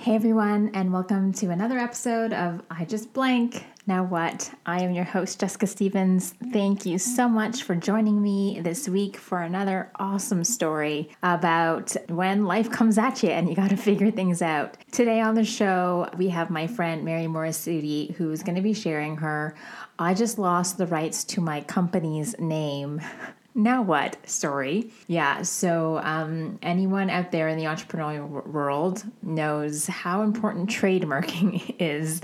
Hey 0.00 0.14
everyone, 0.14 0.70
and 0.72 0.94
welcome 0.94 1.30
to 1.34 1.50
another 1.50 1.76
episode 1.76 2.32
of 2.32 2.62
I 2.70 2.86
Just 2.86 3.12
Blank. 3.12 3.66
Now, 3.86 4.02
what? 4.02 4.50
I 4.64 4.80
am 4.80 4.92
your 4.92 5.04
host, 5.04 5.38
Jessica 5.38 5.66
Stevens. 5.66 6.32
Thank 6.54 6.86
you 6.86 6.96
so 6.96 7.28
much 7.28 7.64
for 7.64 7.74
joining 7.74 8.22
me 8.22 8.60
this 8.62 8.88
week 8.88 9.18
for 9.18 9.42
another 9.42 9.92
awesome 9.96 10.42
story 10.42 11.10
about 11.22 11.94
when 12.08 12.46
life 12.46 12.70
comes 12.70 12.96
at 12.96 13.22
you 13.22 13.28
and 13.28 13.46
you 13.46 13.54
got 13.54 13.68
to 13.68 13.76
figure 13.90 14.10
things 14.10 14.40
out. 14.40 14.78
Today 14.90 15.20
on 15.20 15.34
the 15.34 15.44
show, 15.44 16.08
we 16.16 16.30
have 16.30 16.48
my 16.48 16.66
friend 16.66 17.04
Mary 17.04 17.26
Morassutti, 17.26 18.14
who's 18.14 18.42
going 18.42 18.56
to 18.56 18.62
be 18.62 18.72
sharing 18.72 19.18
her 19.18 19.54
I 20.00 20.14
just 20.14 20.38
lost 20.38 20.78
the 20.78 20.86
rights 20.86 21.24
to 21.24 21.42
my 21.42 21.60
company's 21.60 22.34
name 22.38 23.02
now 23.54 23.82
what? 23.82 24.16
Story. 24.28 24.90
Yeah 25.06 25.42
so 25.42 26.00
um, 26.02 26.58
anyone 26.62 27.10
out 27.10 27.32
there 27.32 27.48
in 27.48 27.58
the 27.58 27.64
entrepreneurial 27.64 28.28
world 28.46 29.04
knows 29.22 29.86
how 29.86 30.22
important 30.22 30.70
trademarking 30.70 31.74
is 31.78 32.20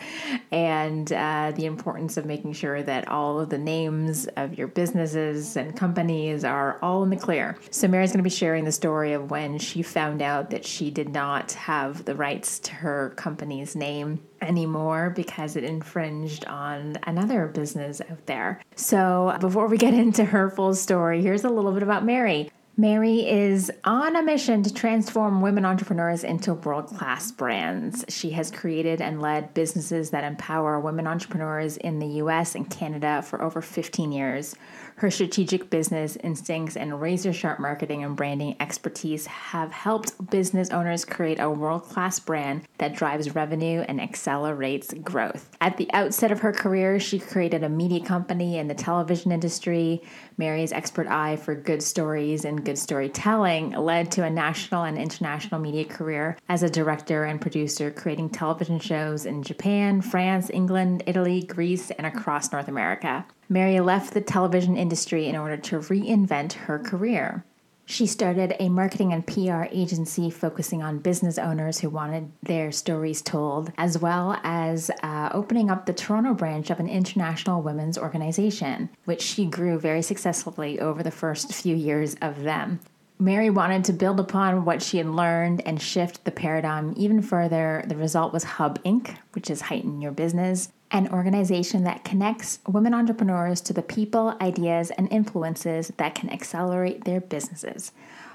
and 0.50 1.12
uh, 1.12 1.52
the 1.54 1.66
importance 1.66 2.16
of 2.16 2.26
making 2.26 2.52
sure 2.52 2.82
that 2.82 3.08
all 3.08 3.40
of 3.40 3.50
the 3.50 3.58
names 3.58 4.26
of 4.36 4.56
your 4.56 4.68
businesses 4.68 5.56
and 5.56 5.76
companies 5.76 6.44
are 6.44 6.78
all 6.82 7.02
in 7.02 7.10
the 7.10 7.16
clear. 7.16 7.56
So 7.70 7.88
mary's 7.88 8.10
going 8.10 8.18
to 8.18 8.24
be 8.24 8.30
sharing 8.30 8.64
the 8.64 8.72
story 8.72 9.12
of 9.12 9.30
when 9.30 9.58
she 9.58 9.82
found 9.82 10.22
out 10.22 10.50
that 10.50 10.64
she 10.64 10.90
did 10.90 11.10
not 11.10 11.52
have 11.52 12.04
the 12.04 12.14
rights 12.14 12.58
to 12.60 12.72
her 12.72 13.12
company's 13.16 13.74
name 13.76 14.20
anymore 14.46 15.10
because 15.10 15.56
it 15.56 15.64
infringed 15.64 16.44
on 16.46 16.98
another 17.04 17.46
business 17.46 18.00
out 18.00 18.26
there. 18.26 18.62
So, 18.74 19.36
before 19.40 19.66
we 19.66 19.76
get 19.76 19.94
into 20.06 20.24
her 20.24 20.50
full 20.50 20.74
story, 20.74 21.22
here's 21.22 21.44
a 21.44 21.50
little 21.50 21.72
bit 21.72 21.82
about 21.82 22.04
Mary. 22.04 22.50
Mary 22.78 23.26
is 23.26 23.72
on 23.84 24.16
a 24.16 24.22
mission 24.22 24.62
to 24.62 24.72
transform 24.72 25.40
women 25.40 25.64
entrepreneurs 25.64 26.22
into 26.22 26.52
world 26.52 26.86
class 26.88 27.32
brands. 27.32 28.04
She 28.10 28.32
has 28.32 28.50
created 28.50 29.00
and 29.00 29.22
led 29.22 29.54
businesses 29.54 30.10
that 30.10 30.24
empower 30.24 30.78
women 30.78 31.06
entrepreneurs 31.06 31.78
in 31.78 32.00
the 32.00 32.20
US 32.20 32.54
and 32.54 32.68
Canada 32.68 33.22
for 33.22 33.40
over 33.40 33.62
15 33.62 34.12
years. 34.12 34.56
Her 34.96 35.10
strategic 35.10 35.70
business 35.70 36.16
instincts 36.16 36.76
and 36.76 37.00
razor 37.00 37.32
sharp 37.32 37.60
marketing 37.60 38.04
and 38.04 38.14
branding 38.14 38.56
expertise 38.60 39.24
have 39.26 39.72
helped 39.72 40.30
business 40.30 40.68
owners 40.68 41.06
create 41.06 41.40
a 41.40 41.50
world 41.50 41.84
class 41.84 42.20
brand 42.20 42.62
that 42.76 42.94
drives 42.94 43.34
revenue 43.34 43.84
and 43.88 44.02
accelerates 44.02 44.92
growth. 45.02 45.48
At 45.62 45.78
the 45.78 45.90
outset 45.94 46.30
of 46.30 46.40
her 46.40 46.52
career, 46.52 47.00
she 47.00 47.18
created 47.18 47.62
a 47.62 47.70
media 47.70 48.04
company 48.04 48.58
in 48.58 48.68
the 48.68 48.74
television 48.74 49.32
industry. 49.32 50.02
Mary's 50.36 50.72
expert 50.72 51.06
eye 51.06 51.36
for 51.36 51.54
good 51.54 51.82
stories 51.82 52.44
and 52.44 52.65
good 52.66 52.76
storytelling 52.76 53.70
led 53.70 54.10
to 54.10 54.24
a 54.24 54.28
national 54.28 54.82
and 54.82 54.98
international 54.98 55.60
media 55.60 55.84
career 55.84 56.36
as 56.48 56.64
a 56.64 56.68
director 56.68 57.22
and 57.22 57.40
producer, 57.40 57.92
creating 57.92 58.28
television 58.28 58.80
shows 58.80 59.24
in 59.24 59.40
Japan, 59.40 60.00
France, 60.00 60.50
England, 60.52 61.04
Italy, 61.06 61.42
Greece, 61.44 61.92
and 61.92 62.04
across 62.04 62.50
North 62.50 62.66
America. 62.66 63.24
Mary 63.48 63.78
left 63.78 64.14
the 64.14 64.20
television 64.20 64.76
industry 64.76 65.28
in 65.28 65.36
order 65.36 65.56
to 65.56 65.78
reinvent 65.78 66.54
her 66.54 66.80
career. 66.80 67.44
She 67.88 68.06
started 68.06 68.56
a 68.58 68.68
marketing 68.68 69.12
and 69.12 69.24
PR 69.24 69.62
agency 69.70 70.28
focusing 70.28 70.82
on 70.82 70.98
business 70.98 71.38
owners 71.38 71.78
who 71.78 71.88
wanted 71.88 72.32
their 72.42 72.72
stories 72.72 73.22
told, 73.22 73.72
as 73.78 73.96
well 73.96 74.40
as 74.42 74.90
uh, 75.04 75.30
opening 75.32 75.70
up 75.70 75.86
the 75.86 75.92
Toronto 75.92 76.34
branch 76.34 76.68
of 76.68 76.80
an 76.80 76.88
international 76.88 77.62
women's 77.62 77.96
organization, 77.96 78.90
which 79.04 79.22
she 79.22 79.46
grew 79.46 79.78
very 79.78 80.02
successfully 80.02 80.80
over 80.80 81.04
the 81.04 81.12
first 81.12 81.54
few 81.54 81.76
years 81.76 82.16
of 82.20 82.42
them. 82.42 82.80
Mary 83.20 83.48
wanted 83.48 83.84
to 83.84 83.92
build 83.92 84.20
upon 84.20 84.64
what 84.64 84.82
she 84.82 84.98
had 84.98 85.06
learned 85.06 85.62
and 85.64 85.80
shift 85.80 86.24
the 86.24 86.30
paradigm 86.30 86.92
even 86.96 87.22
further. 87.22 87.84
The 87.86 87.96
result 87.96 88.32
was 88.32 88.44
Hub 88.44 88.82
Inc., 88.82 89.16
which 89.32 89.48
is 89.48 89.62
Heighten 89.62 90.02
Your 90.02 90.12
Business, 90.12 90.70
an 90.90 91.08
organization 91.08 91.84
that 91.84 92.04
connects 92.04 92.60
women 92.66 92.94
entrepreneurs 92.94 93.60
to 93.62 93.72
the 93.72 93.82
people, 93.82 94.36
ideas, 94.40 94.90
and 94.92 95.10
influences 95.12 95.92
that 95.96 96.14
can 96.14 96.30
accelerate 96.30 97.04
their 97.04 97.20
businesses. 97.20 97.92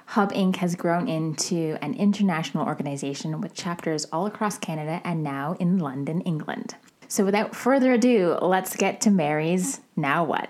Hub 0.08 0.34
Inc. 0.34 0.58
has 0.58 0.76
grown 0.76 1.08
into 1.08 1.78
an 1.82 1.94
international 1.94 2.68
organization 2.68 3.40
with 3.40 3.54
chapters 3.54 4.06
all 4.12 4.26
across 4.26 4.58
Canada 4.58 5.00
and 5.06 5.24
now 5.24 5.56
in 5.60 5.78
London, 5.78 6.22
England. 6.22 6.76
So, 7.08 7.24
without 7.24 7.56
further 7.56 7.94
ado, 7.94 8.38
let's 8.42 8.76
get 8.76 9.02
to 9.02 9.12
Mary's 9.12 9.80
Now 9.96 10.24
What? 10.24 10.50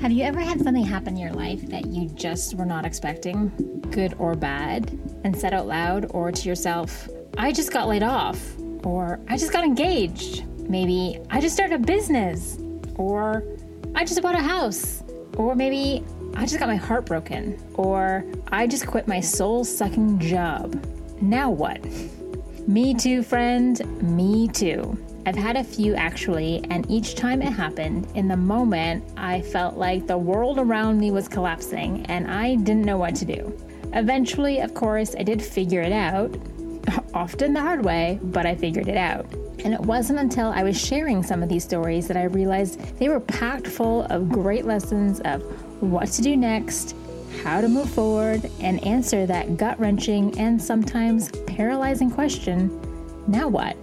Have 0.00 0.12
you 0.12 0.24
ever 0.24 0.40
had 0.40 0.60
something 0.60 0.84
happen 0.84 1.14
in 1.14 1.16
your 1.16 1.32
life 1.32 1.66
that 1.68 1.86
you 1.86 2.08
just 2.08 2.54
were 2.54 2.64
not 2.64 2.84
expecting, 2.84 3.48
good 3.90 4.14
or 4.18 4.34
bad, 4.34 4.90
and 5.24 5.36
said 5.36 5.52
out 5.52 5.66
loud 5.66 6.06
or 6.10 6.30
to 6.30 6.48
yourself, 6.48 7.08
I 7.36 7.50
just 7.52 7.72
got 7.72 7.88
laid 7.88 8.02
off, 8.02 8.40
or 8.84 9.20
I 9.28 9.36
just 9.36 9.52
got 9.52 9.64
engaged? 9.64 10.44
Maybe 10.70 11.18
I 11.30 11.40
just 11.40 11.56
started 11.56 11.74
a 11.74 11.84
business, 11.84 12.56
or 12.94 13.42
I 13.96 14.04
just 14.04 14.22
bought 14.22 14.36
a 14.36 14.42
house, 14.42 15.02
or 15.36 15.56
maybe 15.56 16.04
I 16.36 16.42
just 16.46 16.60
got 16.60 16.68
my 16.68 16.76
heart 16.76 17.06
broken, 17.06 17.60
or 17.74 18.24
I 18.52 18.68
just 18.68 18.86
quit 18.86 19.08
my 19.08 19.18
soul 19.18 19.64
sucking 19.64 20.20
job. 20.20 20.80
Now 21.20 21.50
what? 21.50 21.84
Me 22.68 22.94
too, 22.94 23.24
friend, 23.24 23.80
me 24.00 24.46
too. 24.46 24.96
I've 25.26 25.34
had 25.34 25.56
a 25.56 25.64
few 25.64 25.96
actually, 25.96 26.64
and 26.70 26.88
each 26.88 27.16
time 27.16 27.42
it 27.42 27.50
happened, 27.50 28.06
in 28.14 28.28
the 28.28 28.36
moment, 28.36 29.02
I 29.16 29.40
felt 29.40 29.76
like 29.76 30.06
the 30.06 30.18
world 30.18 30.58
around 30.58 31.00
me 31.00 31.10
was 31.10 31.26
collapsing 31.26 32.06
and 32.06 32.30
I 32.30 32.54
didn't 32.56 32.84
know 32.84 32.98
what 32.98 33.16
to 33.16 33.24
do. 33.24 33.58
Eventually, 33.94 34.60
of 34.60 34.74
course, 34.74 35.16
I 35.18 35.24
did 35.24 35.42
figure 35.42 35.80
it 35.80 35.92
out, 35.92 36.36
often 37.14 37.54
the 37.54 37.60
hard 37.60 37.84
way, 37.84 38.20
but 38.22 38.46
I 38.46 38.54
figured 38.54 38.86
it 38.86 38.98
out. 38.98 39.26
And 39.64 39.74
it 39.74 39.80
wasn't 39.80 40.18
until 40.18 40.48
I 40.48 40.62
was 40.62 40.80
sharing 40.80 41.22
some 41.22 41.42
of 41.42 41.48
these 41.48 41.64
stories 41.64 42.08
that 42.08 42.16
I 42.16 42.24
realized 42.24 42.98
they 42.98 43.08
were 43.08 43.20
packed 43.20 43.66
full 43.66 44.02
of 44.04 44.28
great 44.28 44.64
lessons 44.64 45.20
of 45.20 45.42
what 45.82 46.08
to 46.12 46.22
do 46.22 46.36
next, 46.36 46.94
how 47.42 47.60
to 47.60 47.68
move 47.68 47.90
forward, 47.90 48.50
and 48.60 48.84
answer 48.86 49.26
that 49.26 49.56
gut 49.56 49.78
wrenching 49.78 50.38
and 50.38 50.60
sometimes 50.60 51.30
paralyzing 51.46 52.10
question 52.10 52.68
now 53.26 53.46
what? 53.46 53.76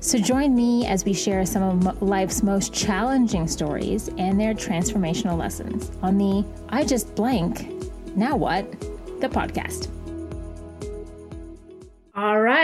So 0.00 0.18
join 0.18 0.54
me 0.54 0.86
as 0.86 1.04
we 1.04 1.12
share 1.12 1.44
some 1.44 1.84
of 1.84 2.02
life's 2.02 2.42
most 2.42 2.72
challenging 2.72 3.48
stories 3.48 4.08
and 4.18 4.38
their 4.38 4.54
transformational 4.54 5.36
lessons 5.36 5.90
on 6.02 6.16
the 6.16 6.44
I 6.68 6.84
Just 6.84 7.14
Blank, 7.16 7.68
Now 8.16 8.36
What? 8.36 8.70
the 9.20 9.28
podcast. 9.28 9.88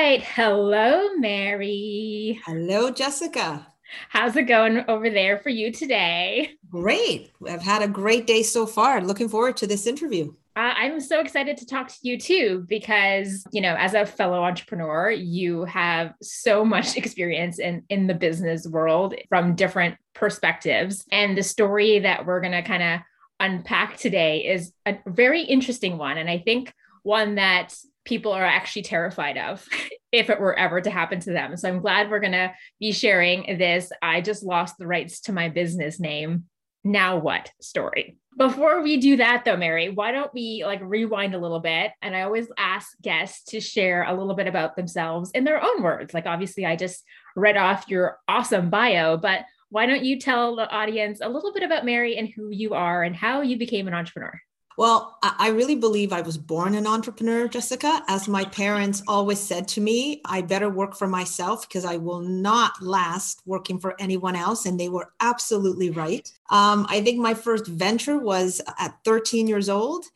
All 0.05 0.11
right. 0.11 0.23
Hello, 0.23 1.15
Mary. 1.15 2.39
Hello, 2.45 2.91
Jessica. 2.91 3.67
How's 4.11 4.37
it 4.37 4.43
going 4.43 4.85
over 4.87 5.09
there 5.09 5.39
for 5.39 5.49
you 5.49 5.73
today? 5.73 6.51
Great. 6.69 7.33
I've 7.49 7.63
had 7.63 7.81
a 7.81 7.89
great 7.89 8.27
day 8.27 8.43
so 8.43 8.67
far. 8.67 9.01
Looking 9.01 9.31
forward 9.31 9.57
to 9.57 9.67
this 9.67 9.87
interview. 9.87 10.35
Uh, 10.57 10.75
I'm 10.77 11.01
so 11.01 11.21
excited 11.21 11.57
to 11.57 11.65
talk 11.67 11.89
to 11.89 11.97
you 12.03 12.19
too, 12.19 12.67
because, 12.69 13.47
you 13.51 13.63
know, 13.63 13.77
as 13.79 13.95
a 13.95 14.05
fellow 14.05 14.45
entrepreneur, 14.45 15.11
you 15.11 15.65
have 15.65 16.13
so 16.21 16.67
much 16.67 16.97
experience 16.99 17.59
in, 17.59 17.83
in 17.89 18.07
the 18.07 18.13
business 18.13 18.67
world 18.67 19.15
from 19.31 19.55
different 19.55 19.97
perspectives. 20.13 21.07
And 21.13 21.35
the 21.35 21.43
story 21.43 22.01
that 22.01 22.27
we're 22.27 22.43
going 22.43 22.53
to 22.53 22.61
kind 22.61 22.83
of 22.83 23.01
unpack 23.41 23.97
today 23.97 24.45
is 24.45 24.71
a 24.85 24.99
very 25.07 25.45
interesting 25.45 25.97
one. 25.97 26.19
And 26.19 26.29
I 26.29 26.41
think 26.41 26.75
one 27.05 27.37
that 27.37 27.75
people 28.05 28.33
are 28.33 28.45
actually 28.45 28.83
terrified 28.83 29.39
of 29.39 29.67
if 30.13 30.31
it 30.31 30.41
were 30.41 30.57
ever 30.59 30.81
to 30.81 30.91
happen 30.91 31.21
to 31.21 31.33
them. 31.33 31.57
So 31.57 31.69
I'm 31.69 31.81
glad 31.81 32.11
we're 32.11 32.21
going 32.21 32.33
to 32.33 32.53
be 32.79 32.93
sharing 32.93 33.59
this. 33.59 33.91
I 34.01 34.21
just 34.21 34.43
lost 34.43 34.77
the 34.79 34.87
rights 34.87 35.21
to 35.23 35.33
my 35.33 35.49
business 35.49 35.99
name. 35.99 36.45
Now 36.85 37.17
what 37.17 37.51
story? 37.61 38.19
Before 38.37 38.83
we 38.83 38.99
do 38.99 39.17
that 39.17 39.45
though, 39.45 39.57
Mary, 39.57 39.91
why 39.91 40.11
don't 40.13 40.33
we 40.35 40.65
like 40.67 40.81
rewind 40.83 41.35
a 41.35 41.39
little 41.39 41.61
bit? 41.61 41.93
And 42.03 42.15
I 42.15 42.23
always 42.23 42.49
ask 42.59 42.89
guests 43.01 43.45
to 43.51 43.61
share 43.61 44.03
a 44.03 44.13
little 44.13 44.35
bit 44.35 44.49
about 44.49 44.77
themselves 44.77 45.31
in 45.31 45.45
their 45.45 45.63
own 45.63 45.83
words. 45.83 46.13
Like 46.13 46.27
obviously 46.27 46.67
I 46.67 46.77
just 46.77 47.05
read 47.37 47.57
off 47.57 47.89
your 47.89 48.19
awesome 48.29 48.71
bio, 48.71 49.17
but 49.17 49.45
why 49.71 49.87
don't 49.87 50.05
you 50.05 50.19
tell 50.21 50.57
the 50.57 50.69
audience 50.69 51.21
a 51.23 51.29
little 51.29 51.53
bit 51.53 51.63
about 51.63 51.85
Mary 51.85 52.17
and 52.17 52.29
who 52.29 52.51
you 52.51 52.75
are 52.75 53.03
and 53.03 53.17
how 53.17 53.41
you 53.41 53.57
became 53.57 53.89
an 53.89 53.95
entrepreneur? 53.95 54.39
Well, 54.77 55.19
I 55.23 55.51
really 55.51 55.77
believe 55.77 56.13
I 56.13 56.21
was 56.21 56.37
born 56.37 56.75
an 56.75 56.87
entrepreneur, 56.87 57.47
Jessica. 57.47 58.03
As 58.09 58.27
my 58.27 58.45
parents 58.45 59.03
always 59.07 59.39
said 59.39 59.69
to 59.69 59.81
me, 59.81 60.21
I 60.25 60.43
better 60.43 60.69
work 60.69 60.97
for 60.97 61.07
myself 61.07 61.69
because 61.69 61.85
I 61.85 61.97
will 61.97 62.21
not 62.21 62.83
last 62.83 63.41
working 63.47 63.79
for 63.79 63.95
anyone 64.01 64.35
else. 64.35 64.67
And 64.67 64.79
they 64.79 64.89
were 64.89 65.13
absolutely 65.21 65.91
right. 65.91 66.29
Um, 66.51 66.87
I 66.89 67.03
think 67.03 67.21
my 67.21 67.35
first 67.35 67.69
venture 67.69 68.19
was 68.19 68.61
at 68.79 68.99
13 69.05 69.47
years 69.47 69.69
old 69.69 70.07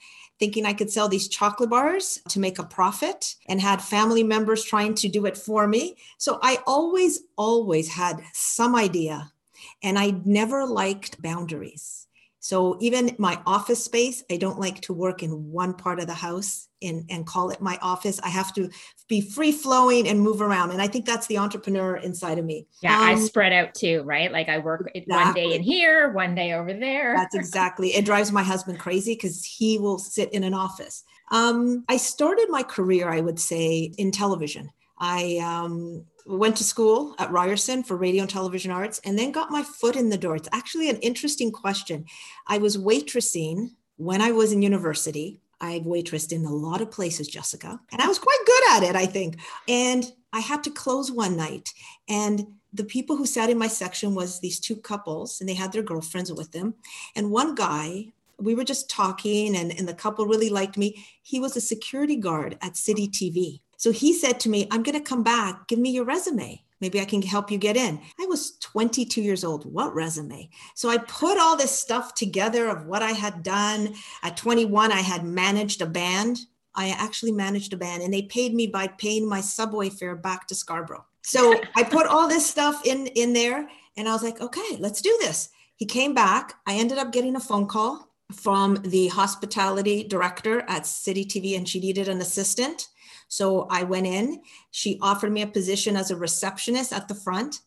thinking 0.40 0.66
I 0.66 0.72
could 0.72 0.90
sell 0.90 1.08
these 1.08 1.28
chocolate 1.28 1.70
bars 1.70 2.20
to 2.28 2.40
make 2.40 2.58
a 2.58 2.64
profit 2.64 3.34
and 3.46 3.60
had 3.60 3.82
family 3.82 4.22
members 4.22 4.64
trying 4.64 4.94
to 4.94 5.08
do 5.08 5.26
it 5.26 5.36
for 5.36 5.66
me. 5.66 5.96
So 6.16 6.38
I 6.42 6.58
always, 6.66 7.20
always 7.36 7.88
had 7.88 8.22
some 8.32 8.74
idea 8.76 9.32
and 9.82 9.98
I 9.98 10.20
never 10.24 10.64
liked 10.64 11.20
boundaries. 11.20 12.07
So 12.48 12.78
even 12.80 13.14
my 13.18 13.38
office 13.44 13.84
space, 13.84 14.24
I 14.30 14.38
don't 14.38 14.58
like 14.58 14.80
to 14.82 14.94
work 14.94 15.22
in 15.22 15.52
one 15.52 15.74
part 15.74 16.00
of 16.00 16.06
the 16.06 16.14
house 16.14 16.68
and, 16.80 17.04
and 17.10 17.26
call 17.26 17.50
it 17.50 17.60
my 17.60 17.78
office. 17.82 18.18
I 18.20 18.30
have 18.30 18.54
to 18.54 18.70
be 19.06 19.20
free 19.20 19.52
flowing 19.52 20.08
and 20.08 20.18
move 20.18 20.40
around. 20.40 20.70
And 20.70 20.80
I 20.80 20.86
think 20.86 21.04
that's 21.04 21.26
the 21.26 21.36
entrepreneur 21.36 21.96
inside 21.96 22.38
of 22.38 22.46
me. 22.46 22.66
Yeah, 22.80 22.96
um, 22.96 23.02
I 23.02 23.14
spread 23.16 23.52
out 23.52 23.74
too, 23.74 24.00
right? 24.02 24.32
Like 24.32 24.48
I 24.48 24.56
work 24.56 24.90
exactly. 24.94 25.14
one 25.14 25.34
day 25.34 25.56
in 25.56 25.62
here, 25.62 26.10
one 26.12 26.34
day 26.34 26.54
over 26.54 26.72
there. 26.72 27.14
That's 27.14 27.34
exactly. 27.34 27.90
It 27.90 28.06
drives 28.06 28.32
my 28.32 28.42
husband 28.42 28.78
crazy 28.78 29.12
because 29.12 29.44
he 29.44 29.76
will 29.76 29.98
sit 29.98 30.32
in 30.32 30.42
an 30.42 30.54
office. 30.54 31.04
Um, 31.30 31.84
I 31.86 31.98
started 31.98 32.46
my 32.48 32.62
career, 32.62 33.10
I 33.10 33.20
would 33.20 33.38
say, 33.38 33.92
in 33.98 34.10
television. 34.10 34.70
I 34.98 35.36
um, 35.44 36.06
went 36.28 36.56
to 36.56 36.64
school 36.64 37.14
at 37.18 37.30
Ryerson 37.30 37.82
for 37.82 37.96
radio 37.96 38.22
and 38.22 38.30
television 38.30 38.70
arts 38.70 39.00
and 39.04 39.18
then 39.18 39.32
got 39.32 39.50
my 39.50 39.62
foot 39.62 39.96
in 39.96 40.10
the 40.10 40.18
door. 40.18 40.36
It's 40.36 40.48
actually 40.52 40.90
an 40.90 40.98
interesting 40.98 41.50
question. 41.50 42.04
I 42.46 42.58
was 42.58 42.76
waitressing 42.76 43.70
when 43.96 44.20
I 44.20 44.32
was 44.32 44.52
in 44.52 44.60
university. 44.60 45.40
I've 45.60 45.82
waitressed 45.82 46.32
in 46.32 46.44
a 46.44 46.52
lot 46.52 46.82
of 46.82 46.90
places, 46.90 47.28
Jessica, 47.28 47.80
and 47.90 48.02
I 48.02 48.06
was 48.06 48.18
quite 48.18 48.38
good 48.46 48.62
at 48.72 48.82
it, 48.90 48.94
I 48.94 49.06
think. 49.06 49.38
And 49.66 50.12
I 50.32 50.40
had 50.40 50.62
to 50.64 50.70
close 50.70 51.10
one 51.10 51.36
night 51.36 51.70
and 52.08 52.46
the 52.72 52.84
people 52.84 53.16
who 53.16 53.24
sat 53.24 53.48
in 53.48 53.58
my 53.58 53.66
section 53.66 54.14
was 54.14 54.40
these 54.40 54.60
two 54.60 54.76
couples 54.76 55.40
and 55.40 55.48
they 55.48 55.54
had 55.54 55.72
their 55.72 55.82
girlfriends 55.82 56.32
with 56.32 56.52
them 56.52 56.74
and 57.16 57.30
one 57.30 57.54
guy 57.54 58.12
we 58.40 58.54
were 58.54 58.64
just 58.64 58.90
talking 58.90 59.56
and, 59.56 59.72
and 59.76 59.88
the 59.88 59.94
couple 59.94 60.26
really 60.26 60.50
liked 60.50 60.76
me 60.76 61.04
he 61.22 61.40
was 61.40 61.56
a 61.56 61.62
security 61.62 62.16
guard 62.16 62.58
at 62.60 62.76
city 62.76 63.08
tv 63.08 63.60
so 63.78 63.92
he 63.92 64.12
said 64.12 64.40
to 64.40 64.50
me, 64.50 64.66
I'm 64.70 64.82
going 64.82 64.98
to 64.98 65.08
come 65.08 65.22
back. 65.22 65.68
Give 65.68 65.78
me 65.78 65.90
your 65.90 66.04
resume. 66.04 66.62
Maybe 66.80 67.00
I 67.00 67.04
can 67.04 67.22
help 67.22 67.50
you 67.50 67.58
get 67.58 67.76
in. 67.76 68.00
I 68.20 68.26
was 68.26 68.58
22 68.58 69.22
years 69.22 69.44
old. 69.44 69.64
What 69.72 69.94
resume? 69.94 70.50
So 70.74 70.90
I 70.90 70.98
put 70.98 71.38
all 71.38 71.56
this 71.56 71.76
stuff 71.76 72.14
together 72.14 72.68
of 72.68 72.86
what 72.86 73.02
I 73.02 73.12
had 73.12 73.42
done. 73.42 73.94
At 74.22 74.36
21, 74.36 74.92
I 74.92 75.00
had 75.00 75.24
managed 75.24 75.80
a 75.80 75.86
band. 75.86 76.40
I 76.74 76.90
actually 76.90 77.32
managed 77.32 77.72
a 77.72 77.76
band 77.76 78.02
and 78.02 78.12
they 78.12 78.22
paid 78.22 78.54
me 78.54 78.66
by 78.66 78.88
paying 78.88 79.28
my 79.28 79.40
subway 79.40 79.90
fare 79.90 80.14
back 80.14 80.46
to 80.48 80.54
Scarborough. 80.54 81.06
So 81.22 81.60
I 81.76 81.82
put 81.82 82.06
all 82.06 82.28
this 82.28 82.48
stuff 82.48 82.86
in 82.86 83.08
in 83.08 83.32
there 83.32 83.68
and 83.96 84.08
I 84.08 84.12
was 84.12 84.22
like, 84.22 84.40
"Okay, 84.40 84.76
let's 84.78 85.02
do 85.02 85.16
this." 85.20 85.50
He 85.74 85.84
came 85.84 86.14
back. 86.14 86.54
I 86.66 86.74
ended 86.74 86.98
up 86.98 87.12
getting 87.12 87.36
a 87.36 87.40
phone 87.40 87.66
call 87.66 88.08
from 88.32 88.76
the 88.82 89.08
hospitality 89.08 90.04
director 90.04 90.64
at 90.68 90.86
City 90.86 91.24
TV 91.24 91.56
and 91.56 91.68
she 91.68 91.80
needed 91.80 92.08
an 92.08 92.20
assistant. 92.20 92.88
So 93.28 93.66
I 93.70 93.84
went 93.84 94.06
in. 94.06 94.42
She 94.70 94.98
offered 95.00 95.32
me 95.32 95.42
a 95.42 95.46
position 95.46 95.96
as 95.96 96.10
a 96.10 96.16
receptionist 96.16 96.92
at 96.92 97.08
the 97.08 97.14
front. 97.14 97.60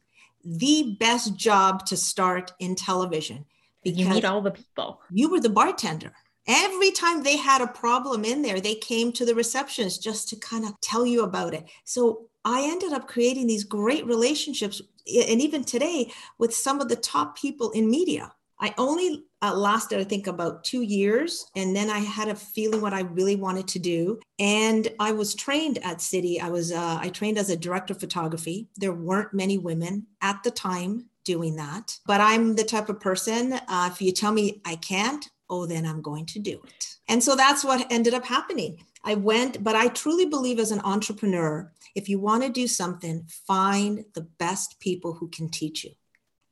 The 0.43 0.97
best 0.99 1.35
job 1.35 1.85
to 1.85 1.95
start 1.95 2.51
in 2.59 2.75
television. 2.75 3.45
Because 3.83 3.99
you 3.99 4.09
meet 4.09 4.25
all 4.25 4.41
the 4.41 4.51
people. 4.51 5.01
You 5.11 5.29
were 5.29 5.39
the 5.39 5.49
bartender. 5.49 6.13
Every 6.47 6.91
time 6.91 7.21
they 7.21 7.37
had 7.37 7.61
a 7.61 7.67
problem 7.67 8.25
in 8.25 8.41
there, 8.41 8.59
they 8.59 8.75
came 8.75 9.11
to 9.13 9.25
the 9.25 9.35
receptionist 9.35 10.01
just 10.03 10.27
to 10.29 10.35
kind 10.35 10.65
of 10.65 10.79
tell 10.81 11.05
you 11.05 11.23
about 11.23 11.53
it. 11.53 11.65
So 11.83 12.27
I 12.43 12.63
ended 12.63 12.93
up 12.93 13.07
creating 13.07 13.45
these 13.45 13.63
great 13.63 14.05
relationships, 14.07 14.81
and 15.07 15.41
even 15.41 15.63
today, 15.63 16.11
with 16.39 16.55
some 16.55 16.81
of 16.81 16.89
the 16.89 16.95
top 16.95 17.37
people 17.37 17.69
in 17.71 17.89
media. 17.89 18.33
I 18.61 18.73
only 18.77 19.25
uh, 19.41 19.55
lasted, 19.55 19.99
I 19.99 20.03
think, 20.03 20.27
about 20.27 20.63
two 20.63 20.83
years. 20.83 21.45
And 21.55 21.75
then 21.75 21.89
I 21.89 21.99
had 21.99 22.27
a 22.27 22.35
feeling 22.35 22.79
what 22.79 22.93
I 22.93 23.01
really 23.01 23.35
wanted 23.35 23.67
to 23.69 23.79
do. 23.79 24.19
And 24.37 24.87
I 24.99 25.11
was 25.11 25.33
trained 25.33 25.79
at 25.83 25.99
City. 25.99 26.39
I 26.39 26.49
was, 26.49 26.71
uh, 26.71 26.99
I 27.01 27.09
trained 27.09 27.39
as 27.39 27.49
a 27.49 27.57
director 27.57 27.93
of 27.93 27.99
photography. 27.99 28.67
There 28.77 28.93
weren't 28.93 29.33
many 29.33 29.57
women 29.57 30.05
at 30.21 30.43
the 30.43 30.51
time 30.51 31.07
doing 31.23 31.55
that. 31.55 31.97
But 32.05 32.21
I'm 32.21 32.55
the 32.55 32.63
type 32.63 32.89
of 32.89 32.99
person, 32.99 33.53
uh, 33.53 33.89
if 33.91 34.01
you 34.01 34.11
tell 34.11 34.31
me 34.31 34.61
I 34.65 34.75
can't, 34.75 35.27
oh, 35.49 35.65
then 35.65 35.85
I'm 35.85 36.01
going 36.01 36.25
to 36.27 36.39
do 36.39 36.61
it. 36.65 36.95
And 37.07 37.23
so 37.23 37.35
that's 37.35 37.63
what 37.63 37.91
ended 37.91 38.13
up 38.13 38.25
happening. 38.25 38.83
I 39.03 39.15
went, 39.15 39.63
but 39.63 39.75
I 39.75 39.87
truly 39.87 40.25
believe 40.25 40.59
as 40.59 40.71
an 40.71 40.81
entrepreneur, 40.81 41.71
if 41.95 42.07
you 42.07 42.19
want 42.19 42.43
to 42.43 42.49
do 42.49 42.67
something, 42.67 43.25
find 43.47 44.05
the 44.13 44.21
best 44.21 44.79
people 44.79 45.13
who 45.13 45.27
can 45.27 45.49
teach 45.49 45.83
you. 45.83 45.91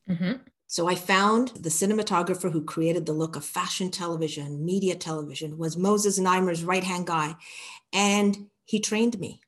Mm-hmm. 0.10 0.34
So 0.72 0.88
I 0.88 0.94
found 0.94 1.48
the 1.60 1.70
cinematographer 1.70 2.52
who 2.52 2.64
created 2.64 3.08
the 3.08 3.12
look 3.12 3.36
of 3.36 3.44
fashion 3.44 3.90
television, 3.90 4.64
media 4.64 4.94
television, 4.94 5.58
was 5.58 5.76
Moses 5.76 6.20
Znaimer's 6.20 6.64
right 6.64 6.84
hand 6.84 7.08
guy. 7.08 7.36
And 7.92 8.50
he 8.66 8.80
trained 8.80 9.20
me. 9.20 9.42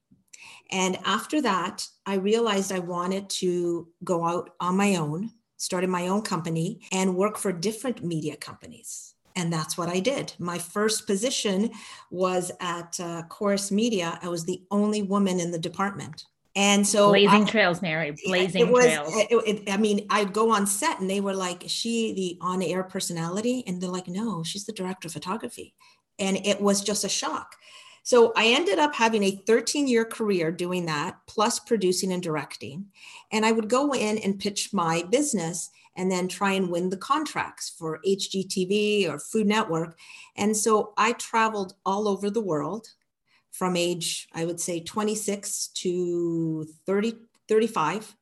And 0.71 0.97
after 1.05 1.39
that, 1.43 1.87
I 2.07 2.15
realized 2.15 2.71
I 2.71 2.79
wanted 2.79 3.29
to 3.41 3.87
go 4.03 4.25
out 4.25 4.49
on 4.59 4.75
my 4.75 4.95
own, 4.95 5.29
started 5.57 5.91
my 5.91 6.07
own 6.07 6.23
company, 6.23 6.79
and 6.91 7.15
work 7.15 7.37
for 7.37 7.51
different 7.51 8.03
media 8.03 8.35
companies. 8.35 9.13
And 9.35 9.53
that's 9.53 9.77
what 9.77 9.89
I 9.89 9.99
did. 9.99 10.33
My 10.39 10.57
first 10.57 11.05
position 11.05 11.69
was 12.09 12.51
at 12.59 12.99
uh, 12.99 13.21
Corus 13.29 13.69
Media. 13.69 14.17
I 14.23 14.27
was 14.29 14.45
the 14.45 14.63
only 14.71 15.03
woman 15.03 15.39
in 15.39 15.51
the 15.51 15.59
department. 15.59 16.25
And 16.55 16.85
so 16.85 17.09
blazing 17.09 17.43
I, 17.43 17.45
trails, 17.45 17.81
Mary, 17.81 18.13
blazing 18.25 18.67
it 18.67 18.71
was, 18.71 18.85
trails. 18.85 19.13
It, 19.15 19.29
it, 19.31 19.71
I 19.71 19.77
mean, 19.77 20.05
I'd 20.09 20.33
go 20.33 20.51
on 20.51 20.67
set 20.67 20.99
and 20.99 21.09
they 21.09 21.21
were 21.21 21.33
like, 21.33 21.65
is 21.65 21.71
she 21.71 22.13
the 22.13 22.37
on 22.41 22.61
air 22.61 22.83
personality? 22.83 23.63
And 23.65 23.81
they're 23.81 23.89
like, 23.89 24.09
no, 24.09 24.43
she's 24.43 24.65
the 24.65 24.73
director 24.73 25.07
of 25.07 25.13
photography. 25.13 25.73
And 26.19 26.37
it 26.45 26.59
was 26.59 26.83
just 26.83 27.05
a 27.05 27.09
shock. 27.09 27.55
So 28.03 28.33
I 28.35 28.47
ended 28.47 28.79
up 28.79 28.95
having 28.95 29.23
a 29.23 29.41
13 29.47 29.87
year 29.87 30.03
career 30.03 30.51
doing 30.51 30.85
that, 30.87 31.19
plus 31.27 31.59
producing 31.59 32.11
and 32.11 32.21
directing. 32.21 32.87
And 33.31 33.45
I 33.45 33.51
would 33.51 33.69
go 33.69 33.93
in 33.93 34.17
and 34.17 34.39
pitch 34.39 34.73
my 34.73 35.03
business 35.09 35.69
and 35.95 36.11
then 36.11 36.27
try 36.27 36.53
and 36.53 36.69
win 36.69 36.89
the 36.89 36.97
contracts 36.97 37.69
for 37.69 37.99
HGTV 38.05 39.09
or 39.09 39.19
Food 39.19 39.47
Network. 39.47 39.97
And 40.35 40.55
so 40.55 40.93
I 40.97 41.13
traveled 41.13 41.75
all 41.85 42.07
over 42.07 42.29
the 42.29 42.41
world 42.41 42.87
from 43.51 43.75
age, 43.75 44.27
I 44.33 44.45
would 44.45 44.59
say 44.59 44.79
26 44.79 45.67
to 45.75 46.65
30, 46.85 47.15
35 47.47 48.15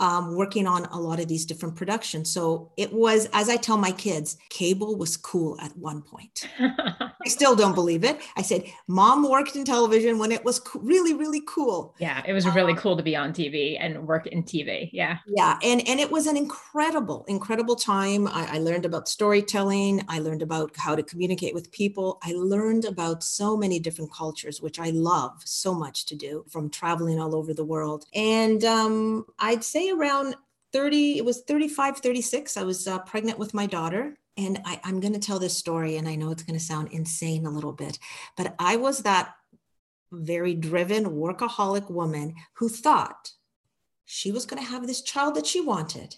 um, 0.00 0.34
working 0.34 0.66
on 0.66 0.86
a 0.86 0.98
lot 0.98 1.20
of 1.20 1.28
these 1.28 1.44
different 1.44 1.76
productions. 1.76 2.32
So 2.32 2.72
it 2.76 2.92
was, 2.92 3.28
as 3.32 3.48
I 3.48 3.56
tell 3.56 3.76
my 3.76 3.92
kids, 3.92 4.38
cable 4.48 4.96
was 4.96 5.16
cool 5.16 5.60
at 5.60 5.76
one 5.76 6.02
point. 6.02 6.48
I 6.58 7.28
still 7.28 7.54
don't 7.54 7.74
believe 7.74 8.02
it. 8.02 8.18
I 8.36 8.42
said, 8.42 8.64
Mom 8.88 9.28
worked 9.28 9.54
in 9.54 9.64
television 9.64 10.18
when 10.18 10.32
it 10.32 10.42
was 10.42 10.58
co- 10.58 10.80
really, 10.80 11.12
really 11.12 11.42
cool. 11.46 11.94
Yeah, 11.98 12.22
it 12.26 12.32
was 12.32 12.46
really 12.46 12.72
um, 12.72 12.78
cool 12.78 12.96
to 12.96 13.02
be 13.02 13.14
on 13.14 13.34
TV 13.34 13.76
and 13.78 14.08
work 14.08 14.26
in 14.26 14.42
TV. 14.42 14.88
Yeah. 14.92 15.18
Yeah. 15.26 15.58
And, 15.62 15.86
and 15.86 16.00
it 16.00 16.10
was 16.10 16.26
an 16.26 16.36
incredible, 16.38 17.26
incredible 17.28 17.76
time. 17.76 18.26
I, 18.26 18.56
I 18.56 18.58
learned 18.58 18.86
about 18.86 19.06
storytelling. 19.06 20.02
I 20.08 20.20
learned 20.20 20.40
about 20.40 20.74
how 20.78 20.96
to 20.96 21.02
communicate 21.02 21.52
with 21.52 21.70
people. 21.72 22.18
I 22.22 22.32
learned 22.32 22.86
about 22.86 23.22
so 23.22 23.54
many 23.54 23.78
different 23.78 24.12
cultures, 24.14 24.62
which 24.62 24.78
I 24.78 24.88
love 24.90 25.42
so 25.44 25.74
much 25.74 26.06
to 26.06 26.16
do 26.16 26.46
from 26.48 26.70
traveling 26.70 27.20
all 27.20 27.36
over 27.36 27.52
the 27.52 27.64
world. 27.64 28.06
And 28.14 28.64
um, 28.64 29.26
I'd 29.38 29.62
say 29.62 29.89
around 29.90 30.36
30, 30.72 31.18
it 31.18 31.24
was 31.24 31.42
35, 31.42 31.98
36. 31.98 32.56
I 32.56 32.62
was 32.62 32.86
uh, 32.86 32.98
pregnant 33.00 33.38
with 33.38 33.54
my 33.54 33.66
daughter. 33.66 34.16
And 34.36 34.60
I, 34.64 34.80
I'm 34.84 35.00
going 35.00 35.12
to 35.12 35.18
tell 35.18 35.38
this 35.38 35.56
story, 35.56 35.96
and 35.96 36.08
I 36.08 36.14
know 36.14 36.30
it's 36.30 36.44
going 36.44 36.58
to 36.58 36.64
sound 36.64 36.88
insane 36.92 37.44
a 37.44 37.50
little 37.50 37.72
bit, 37.72 37.98
but 38.36 38.54
I 38.58 38.76
was 38.76 39.00
that 39.00 39.34
very 40.12 40.54
driven 40.54 41.04
workaholic 41.04 41.90
woman 41.90 42.34
who 42.54 42.68
thought 42.68 43.32
she 44.04 44.32
was 44.32 44.46
going 44.46 44.62
to 44.62 44.68
have 44.68 44.86
this 44.86 45.02
child 45.02 45.36
that 45.36 45.46
she 45.46 45.60
wanted 45.60 46.16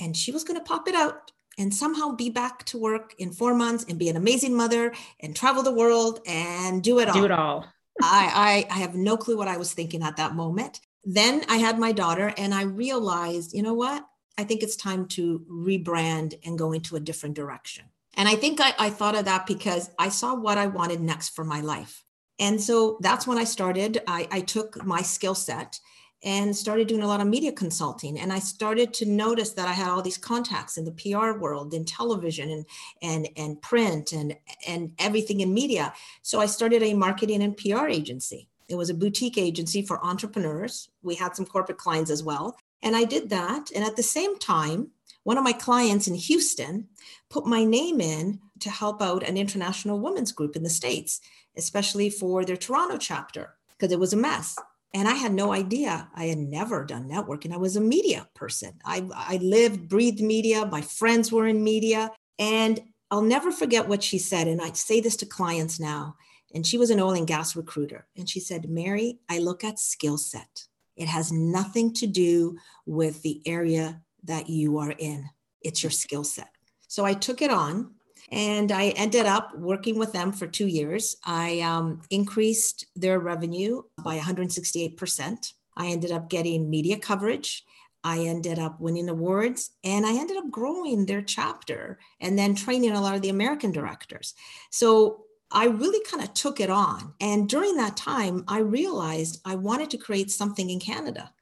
and 0.00 0.16
she 0.16 0.32
was 0.32 0.42
going 0.42 0.58
to 0.58 0.64
pop 0.64 0.88
it 0.88 0.94
out 0.94 1.30
and 1.56 1.72
somehow 1.72 2.10
be 2.10 2.30
back 2.30 2.64
to 2.64 2.78
work 2.78 3.14
in 3.18 3.32
four 3.32 3.54
months 3.54 3.84
and 3.88 3.98
be 3.98 4.08
an 4.08 4.16
amazing 4.16 4.56
mother 4.56 4.92
and 5.20 5.36
travel 5.36 5.62
the 5.62 5.72
world 5.72 6.20
and 6.26 6.82
do 6.82 6.98
it 6.98 7.08
all. 7.08 7.14
Do 7.14 7.24
it 7.24 7.30
all. 7.30 7.64
I, 8.02 8.66
I, 8.70 8.76
I 8.76 8.78
have 8.80 8.94
no 8.94 9.16
clue 9.16 9.36
what 9.36 9.48
I 9.48 9.56
was 9.56 9.72
thinking 9.72 10.02
at 10.02 10.16
that 10.16 10.34
moment 10.34 10.80
then 11.04 11.44
I 11.48 11.56
had 11.56 11.78
my 11.78 11.92
daughter 11.92 12.32
and 12.36 12.54
I 12.54 12.62
realized, 12.62 13.54
you 13.54 13.62
know 13.62 13.74
what? 13.74 14.04
I 14.36 14.44
think 14.44 14.62
it's 14.62 14.76
time 14.76 15.06
to 15.08 15.44
rebrand 15.50 16.34
and 16.44 16.58
go 16.58 16.72
into 16.72 16.96
a 16.96 17.00
different 17.00 17.34
direction. 17.34 17.86
And 18.14 18.28
I 18.28 18.36
think 18.36 18.60
I, 18.60 18.72
I, 18.78 18.90
thought 18.90 19.16
of 19.16 19.24
that 19.26 19.46
because 19.46 19.90
I 19.98 20.08
saw 20.08 20.34
what 20.34 20.58
I 20.58 20.66
wanted 20.66 21.00
next 21.00 21.30
for 21.30 21.44
my 21.44 21.60
life. 21.60 22.04
And 22.40 22.60
so 22.60 22.98
that's 23.00 23.26
when 23.26 23.38
I 23.38 23.44
started. 23.44 24.00
I, 24.06 24.28
I 24.30 24.40
took 24.40 24.84
my 24.84 25.02
skill 25.02 25.34
set 25.34 25.78
and 26.24 26.56
started 26.56 26.88
doing 26.88 27.02
a 27.02 27.06
lot 27.06 27.20
of 27.20 27.26
media 27.26 27.52
consulting. 27.52 28.18
And 28.18 28.32
I 28.32 28.40
started 28.40 28.92
to 28.94 29.06
notice 29.06 29.50
that 29.52 29.68
I 29.68 29.72
had 29.72 29.88
all 29.88 30.02
these 30.02 30.18
contacts 30.18 30.76
in 30.76 30.84
the 30.84 30.92
PR 30.92 31.38
world, 31.38 31.74
in 31.74 31.84
television 31.84 32.50
and 32.50 32.66
and 33.02 33.28
and 33.36 33.62
print 33.62 34.12
and 34.12 34.36
and 34.66 34.92
everything 34.98 35.40
in 35.40 35.54
media. 35.54 35.92
So 36.22 36.40
I 36.40 36.46
started 36.46 36.82
a 36.82 36.94
marketing 36.94 37.42
and 37.42 37.56
PR 37.56 37.86
agency. 37.86 38.48
It 38.68 38.76
was 38.76 38.90
a 38.90 38.94
boutique 38.94 39.38
agency 39.38 39.82
for 39.82 40.04
entrepreneurs. 40.04 40.88
We 41.02 41.14
had 41.14 41.34
some 41.34 41.46
corporate 41.46 41.78
clients 41.78 42.10
as 42.10 42.22
well. 42.22 42.58
And 42.82 42.94
I 42.94 43.04
did 43.04 43.30
that. 43.30 43.70
And 43.74 43.84
at 43.84 43.96
the 43.96 44.02
same 44.02 44.38
time, 44.38 44.90
one 45.24 45.38
of 45.38 45.44
my 45.44 45.52
clients 45.52 46.06
in 46.06 46.14
Houston 46.14 46.88
put 47.28 47.46
my 47.46 47.64
name 47.64 48.00
in 48.00 48.40
to 48.60 48.70
help 48.70 49.02
out 49.02 49.22
an 49.22 49.36
international 49.36 50.00
women's 50.00 50.32
group 50.32 50.56
in 50.56 50.62
the 50.62 50.70
States, 50.70 51.20
especially 51.56 52.10
for 52.10 52.44
their 52.44 52.56
Toronto 52.56 52.96
chapter, 52.98 53.54
because 53.70 53.92
it 53.92 53.98
was 53.98 54.12
a 54.12 54.16
mess. 54.16 54.56
And 54.94 55.06
I 55.06 55.14
had 55.14 55.34
no 55.34 55.52
idea. 55.52 56.08
I 56.14 56.26
had 56.26 56.38
never 56.38 56.84
done 56.84 57.10
networking. 57.10 57.52
I 57.52 57.58
was 57.58 57.76
a 57.76 57.80
media 57.80 58.26
person. 58.34 58.72
I, 58.84 59.06
I 59.14 59.36
lived, 59.42 59.88
breathed 59.88 60.22
media. 60.22 60.64
My 60.64 60.80
friends 60.80 61.30
were 61.30 61.46
in 61.46 61.62
media. 61.62 62.10
And 62.38 62.80
I'll 63.10 63.22
never 63.22 63.52
forget 63.52 63.88
what 63.88 64.02
she 64.02 64.18
said. 64.18 64.48
And 64.48 64.62
I 64.62 64.72
say 64.72 65.00
this 65.00 65.16
to 65.16 65.26
clients 65.26 65.78
now. 65.78 66.16
And 66.54 66.66
she 66.66 66.78
was 66.78 66.90
an 66.90 67.00
oil 67.00 67.12
and 67.12 67.26
gas 67.26 67.56
recruiter. 67.56 68.06
And 68.16 68.28
she 68.28 68.40
said, 68.40 68.70
Mary, 68.70 69.18
I 69.28 69.38
look 69.38 69.64
at 69.64 69.78
skill 69.78 70.18
set. 70.18 70.64
It 70.96 71.08
has 71.08 71.30
nothing 71.30 71.92
to 71.94 72.06
do 72.06 72.56
with 72.86 73.22
the 73.22 73.40
area 73.46 74.00
that 74.24 74.48
you 74.48 74.78
are 74.78 74.90
in, 74.90 75.28
it's 75.62 75.82
your 75.82 75.90
skill 75.90 76.24
set. 76.24 76.50
So 76.88 77.04
I 77.04 77.14
took 77.14 77.40
it 77.42 77.50
on 77.50 77.92
and 78.30 78.72
I 78.72 78.88
ended 78.88 79.26
up 79.26 79.56
working 79.56 79.98
with 79.98 80.12
them 80.12 80.32
for 80.32 80.46
two 80.46 80.66
years. 80.66 81.16
I 81.24 81.60
um, 81.60 82.02
increased 82.10 82.86
their 82.96 83.20
revenue 83.20 83.82
by 84.02 84.18
168%. 84.18 85.52
I 85.76 85.86
ended 85.86 86.10
up 86.10 86.28
getting 86.28 86.68
media 86.68 86.98
coverage. 86.98 87.64
I 88.04 88.20
ended 88.20 88.58
up 88.58 88.80
winning 88.80 89.08
awards 89.08 89.70
and 89.84 90.06
I 90.06 90.16
ended 90.16 90.36
up 90.36 90.50
growing 90.50 91.06
their 91.06 91.22
chapter 91.22 91.98
and 92.20 92.38
then 92.38 92.54
training 92.54 92.92
a 92.92 93.00
lot 93.00 93.14
of 93.14 93.22
the 93.22 93.28
American 93.28 93.72
directors. 93.72 94.34
So 94.70 95.24
I 95.50 95.66
really 95.66 96.04
kind 96.04 96.22
of 96.22 96.34
took 96.34 96.60
it 96.60 96.70
on. 96.70 97.14
And 97.20 97.48
during 97.48 97.76
that 97.76 97.96
time, 97.96 98.44
I 98.48 98.58
realized 98.58 99.40
I 99.44 99.54
wanted 99.54 99.90
to 99.90 99.98
create 99.98 100.30
something 100.30 100.68
in 100.68 100.78
Canada 100.78 101.32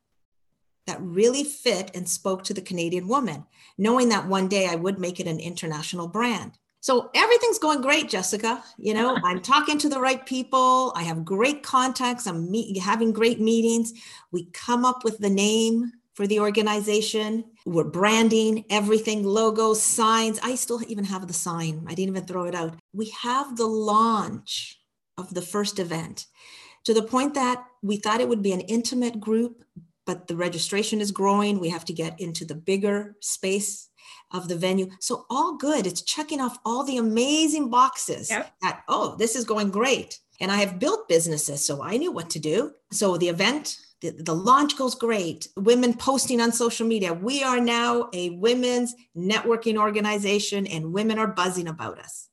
that 0.87 1.01
really 1.01 1.43
fit 1.43 1.91
and 1.95 2.09
spoke 2.09 2.45
to 2.45 2.55
the 2.55 2.61
Canadian 2.61 3.09
woman, 3.09 3.45
knowing 3.77 4.09
that 4.11 4.29
one 4.29 4.49
day 4.49 4.69
I 4.69 4.77
would 4.77 4.99
make 4.99 5.19
it 5.19 5.27
an 5.27 5.41
international 5.41 6.07
brand. 6.07 6.53
So 6.81 7.11
everything's 7.17 7.59
going 7.59 7.81
great, 7.81 8.09
Jessica. 8.09 8.63
You 8.79 8.95
know, 8.95 9.19
I'm 9.25 9.41
talking 9.41 9.79
to 9.79 9.89
the 9.89 10.01
right 10.01 10.25
people. 10.25 10.93
I 10.95 11.03
have 11.03 11.25
great 11.25 11.65
contacts. 11.65 12.29
I'm 12.29 12.49
meet, 12.49 12.79
having 12.79 13.13
great 13.13 13.41
meetings. 13.41 13.93
We 14.31 14.45
come 14.53 14.85
up 14.85 15.03
with 15.03 15.19
the 15.19 15.31
name 15.31 15.91
for 16.17 16.27
the 16.27 16.41
organization. 16.41 17.45
We're 17.67 17.85
branding 17.85 18.65
everything, 18.71 19.23
logos, 19.23 19.83
signs. 19.83 20.41
I 20.43 20.55
still 20.55 20.81
even 20.89 21.05
have 21.05 21.27
the 21.29 21.35
sign. 21.35 21.85
I 21.87 21.95
didn't 21.95 22.17
even 22.17 22.27
throw 22.27 22.47
it 22.47 22.55
out. 22.55 22.75
We 22.93 23.15
have 23.23 23.57
the 23.57 23.67
launch 23.67 24.81
of 25.19 25.33
the 25.33 25.43
first 25.43 25.79
event 25.79 26.27
to 26.85 26.95
the 26.95 27.03
point 27.03 27.35
that 27.35 27.65
we 27.83 27.97
thought 27.97 28.21
it 28.21 28.29
would 28.29 28.43
be 28.43 28.53
an 28.53 28.61
intimate 28.61 29.21
group, 29.21 29.63
but 30.07 30.27
the 30.27 30.37
registration 30.37 31.01
is 31.01 31.11
growing. 31.11 31.61
We 31.61 31.69
have 31.69 31.85
to 31.87 31.93
get 31.93 32.19
into 32.19 32.45
the 32.45 32.55
bigger 32.55 33.17
space 33.21 33.89
of 34.33 34.49
the 34.49 34.57
venue. 34.57 34.89
So 35.01 35.27
all 35.29 35.57
good. 35.57 35.87
It's 35.87 36.03
checking 36.03 36.41
off 36.41 36.59
all 36.65 36.85
the 36.85 36.97
amazing 36.97 37.71
boxes 37.71 38.31
yep. 38.31 38.53
that, 38.63 38.83
oh, 38.89 39.17
this 39.17 39.37
is 39.37 39.45
going 39.45 39.71
great. 39.71 40.19
And 40.41 40.51
I 40.51 40.57
have 40.57 40.79
built 40.79 41.09
businesses, 41.09 41.67
so 41.67 41.83
I 41.83 41.97
knew 41.97 42.13
what 42.13 42.31
to 42.31 42.39
do. 42.39 42.73
So 42.93 43.17
the 43.17 43.29
event, 43.29 43.79
the, 44.03 44.11
the 44.11 44.35
launch 44.35 44.77
goes 44.77 44.95
great. 44.95 45.49
Women 45.57 45.95
posting 45.95 46.41
on 46.41 46.53
social 46.53 46.87
media. 46.87 47.15
We 47.15 47.43
are 47.43 47.61
now 47.61 48.09
a 48.13 48.31
women's 48.31 48.95
networking 49.17 49.77
organization, 49.77 50.67
and 50.67 50.93
women 50.93 51.19
are 51.19 51.29
buzzing 51.29 51.69
about 51.69 51.99
us 51.99 52.29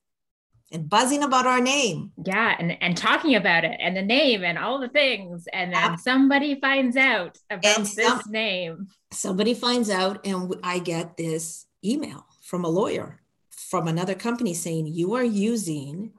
and 0.74 0.89
buzzing 0.89 1.24
about 1.24 1.46
our 1.46 1.62
name. 1.62 2.12
Yeah, 2.25 2.55
and, 2.58 2.75
and 2.82 2.98
talking 2.98 3.36
about 3.36 3.63
it 3.63 3.77
and 3.79 3.96
the 3.96 4.01
name 4.01 4.43
and 4.43 4.58
all 4.58 4.79
the 4.79 4.89
things. 4.89 5.48
And 5.53 5.74
then 5.74 5.98
somebody 5.98 6.60
finds 6.60 6.98
out 6.98 7.38
about 7.50 7.77
and 7.77 7.86
this 7.86 7.96
some, 7.96 8.22
name. 8.29 8.88
Somebody 9.12 9.53
finds 9.53 9.89
out, 9.89 10.25
and 10.25 10.53
I 10.63 10.79
get 10.79 11.15
this 11.15 11.67
email 11.86 12.25
from 12.41 12.65
a 12.65 12.70
lawyer 12.70 13.22
from 13.51 13.88
another 13.88 14.15
company 14.15 14.53
saying, 14.53 14.88
You 14.88 15.13
are 15.13 15.24
using 15.24 16.12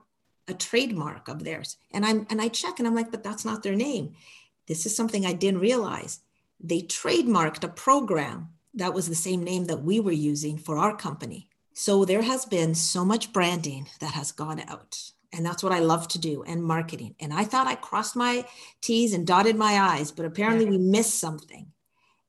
a 0.49 0.55
trademark 0.55 1.29
of 1.29 1.43
theirs. 1.43 1.77
And 1.93 2.05
I'm 2.05 2.27
and 2.31 2.41
I 2.41 2.49
check 2.49 2.79
and 2.79 2.87
I'm 2.87 2.95
like, 2.95 3.11
but 3.11 3.25
that's 3.25 3.45
not 3.45 3.63
their 3.63 3.75
name. 3.75 4.15
This 4.67 4.87
is 4.87 4.97
something 4.97 5.25
I 5.27 5.33
didn't 5.33 5.61
realize. 5.61 6.21
They 6.61 6.81
trademarked 6.81 7.65
a 7.65 7.69
program 7.69 8.51
that 8.75 8.95
was 8.95 9.09
the 9.09 9.15
same 9.15 9.45
name 9.45 9.67
that 9.67 9.83
we 9.83 10.01
were 10.01 10.13
using 10.13 10.59
for 10.59 10.79
our 10.79 10.97
company. 10.97 11.49
So 11.75 12.05
there 12.05 12.23
has 12.23 12.45
been 12.45 12.75
so 12.75 13.05
much 13.05 13.33
branding 13.33 13.89
that 14.01 14.13
has 14.13 14.33
gone 14.33 14.61
out. 14.69 14.99
And 15.33 15.45
that's 15.45 15.63
what 15.63 15.73
I 15.73 15.81
love 15.81 16.07
to 16.09 16.19
do 16.19 16.45
and 16.45 16.63
marketing. 16.63 17.17
And 17.19 17.33
I 17.33 17.45
thought 17.45 17.67
I 17.67 17.75
crossed 17.75 18.15
my 18.15 18.47
T's 18.81 19.13
and 19.13 19.27
dotted 19.27 19.57
my 19.57 19.81
I's, 19.81 20.13
but 20.13 20.25
apparently 20.25 20.65
we 20.67 20.79
missed 20.79 21.19
something 21.19 21.73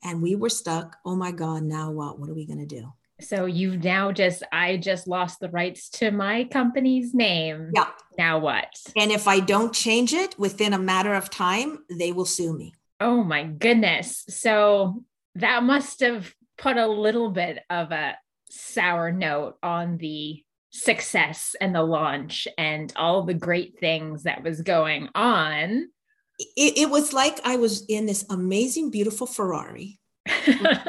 and 0.03 0.21
we 0.21 0.35
were 0.35 0.49
stuck. 0.49 0.97
Oh 1.05 1.15
my 1.15 1.31
God, 1.31 1.63
now 1.63 1.91
what? 1.91 2.19
What 2.19 2.29
are 2.29 2.33
we 2.33 2.47
going 2.47 2.59
to 2.59 2.65
do? 2.65 2.93
So 3.21 3.45
you've 3.45 3.83
now 3.83 4.11
just, 4.11 4.43
I 4.51 4.77
just 4.77 5.07
lost 5.07 5.39
the 5.39 5.49
rights 5.49 5.89
to 5.91 6.11
my 6.11 6.43
company's 6.45 7.13
name. 7.13 7.71
Yeah. 7.73 7.89
Now 8.17 8.39
what? 8.39 8.67
And 8.97 9.11
if 9.11 9.27
I 9.27 9.39
don't 9.39 9.73
change 9.73 10.13
it 10.13 10.37
within 10.37 10.73
a 10.73 10.79
matter 10.79 11.13
of 11.13 11.29
time, 11.29 11.79
they 11.89 12.11
will 12.11 12.25
sue 12.25 12.55
me. 12.57 12.73
Oh 12.99 13.23
my 13.23 13.43
goodness. 13.43 14.25
So 14.29 15.03
that 15.35 15.63
must 15.63 16.01
have 16.01 16.33
put 16.57 16.77
a 16.77 16.87
little 16.87 17.29
bit 17.31 17.63
of 17.69 17.91
a 17.91 18.17
sour 18.49 19.11
note 19.11 19.57
on 19.63 19.97
the 19.97 20.43
success 20.71 21.55
and 21.59 21.73
the 21.73 21.83
launch 21.83 22.47
and 22.57 22.91
all 22.95 23.23
the 23.23 23.33
great 23.33 23.79
things 23.79 24.23
that 24.23 24.43
was 24.43 24.61
going 24.61 25.09
on. 25.15 25.89
It, 26.57 26.77
it 26.77 26.89
was 26.89 27.13
like 27.13 27.39
I 27.45 27.55
was 27.55 27.85
in 27.87 28.05
this 28.05 28.25
amazing, 28.29 28.91
beautiful 28.91 29.25
Ferrari, 29.25 29.99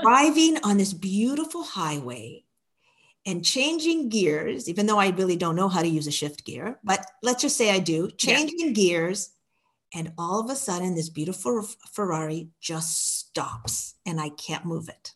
driving 0.02 0.58
on 0.62 0.76
this 0.76 0.92
beautiful 0.92 1.62
highway 1.62 2.44
and 3.26 3.44
changing 3.44 4.08
gears, 4.08 4.68
even 4.68 4.86
though 4.86 4.98
I 4.98 5.08
really 5.10 5.36
don't 5.36 5.56
know 5.56 5.68
how 5.68 5.82
to 5.82 5.88
use 5.88 6.06
a 6.06 6.12
shift 6.12 6.44
gear, 6.44 6.78
but 6.84 7.04
let's 7.22 7.42
just 7.42 7.56
say 7.56 7.70
I 7.70 7.80
do, 7.80 8.10
changing 8.10 8.68
yeah. 8.68 8.72
gears. 8.72 9.30
And 9.94 10.12
all 10.18 10.40
of 10.40 10.50
a 10.50 10.56
sudden, 10.56 10.94
this 10.94 11.08
beautiful 11.08 11.62
Ferrari 11.92 12.48
just 12.60 13.18
stops 13.18 13.94
and 14.04 14.20
I 14.20 14.30
can't 14.30 14.64
move 14.64 14.88
it. 14.88 15.14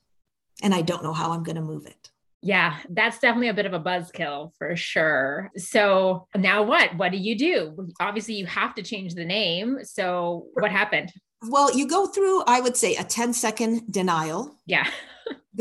And 0.63 0.75
I 0.75 0.83
don't 0.83 1.03
know 1.03 1.13
how 1.13 1.33
I'm 1.33 1.43
going 1.43 1.57
to 1.57 1.63
move 1.63 1.87
it. 1.87 2.11
Yeah, 2.43 2.77
that's 2.89 3.19
definitely 3.19 3.49
a 3.49 3.55
bit 3.55 3.67
of 3.67 3.75
a 3.75 3.81
buzzkill 3.81 4.53
for 4.57 4.75
sure. 4.75 5.51
So 5.57 6.27
now 6.35 6.63
what? 6.63 6.97
What 6.97 7.13
do 7.13 7.19
you 7.19 7.37
do? 7.37 7.89
Obviously, 8.01 8.35
you 8.35 8.47
have 8.47 8.75
to 8.77 8.83
change 8.83 9.15
the 9.15 9.25
name. 9.25 9.81
So 9.83 10.47
what 10.55 10.71
happened? 10.71 11.13
Well, 11.43 11.77
you 11.77 11.89
go 11.89 12.07
through, 12.07 12.43
I 12.47 12.61
would 12.61 12.77
say, 12.77 12.97
a 12.97 13.05
10 13.05 13.33
second 13.33 13.91
denial. 13.91 14.57
Yeah. 14.67 14.87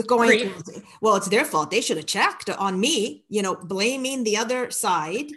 going 0.08 0.52
well, 1.02 1.16
it's 1.16 1.28
their 1.30 1.46
fault. 1.46 1.72
They 1.72 1.82
should 1.82 1.98
have 1.98 2.06
checked 2.06 2.50
on 2.50 2.80
me, 2.80 3.24
you 3.30 3.42
know, 3.42 3.56
blaming 3.56 4.24
the 4.24 4.38
other 4.38 4.72
side. 4.72 5.32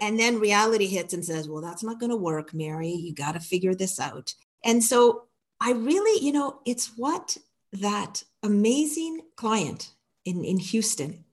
And 0.00 0.18
then 0.18 0.38
reality 0.38 0.86
hits 0.86 1.12
and 1.12 1.24
says, 1.24 1.48
well, 1.48 1.62
that's 1.62 1.82
not 1.82 1.98
going 1.98 2.10
to 2.10 2.16
work, 2.16 2.54
Mary. 2.54 2.90
You 2.90 3.12
got 3.12 3.32
to 3.32 3.40
figure 3.40 3.74
this 3.74 3.98
out. 3.98 4.34
And 4.64 4.82
so 4.82 5.24
I 5.60 5.72
really, 5.72 6.24
you 6.24 6.32
know, 6.32 6.60
it's 6.64 6.96
what 6.96 7.36
that 7.72 8.22
amazing 8.42 9.22
client 9.36 9.92
in, 10.24 10.44
in 10.44 10.58
Houston, 10.58 11.24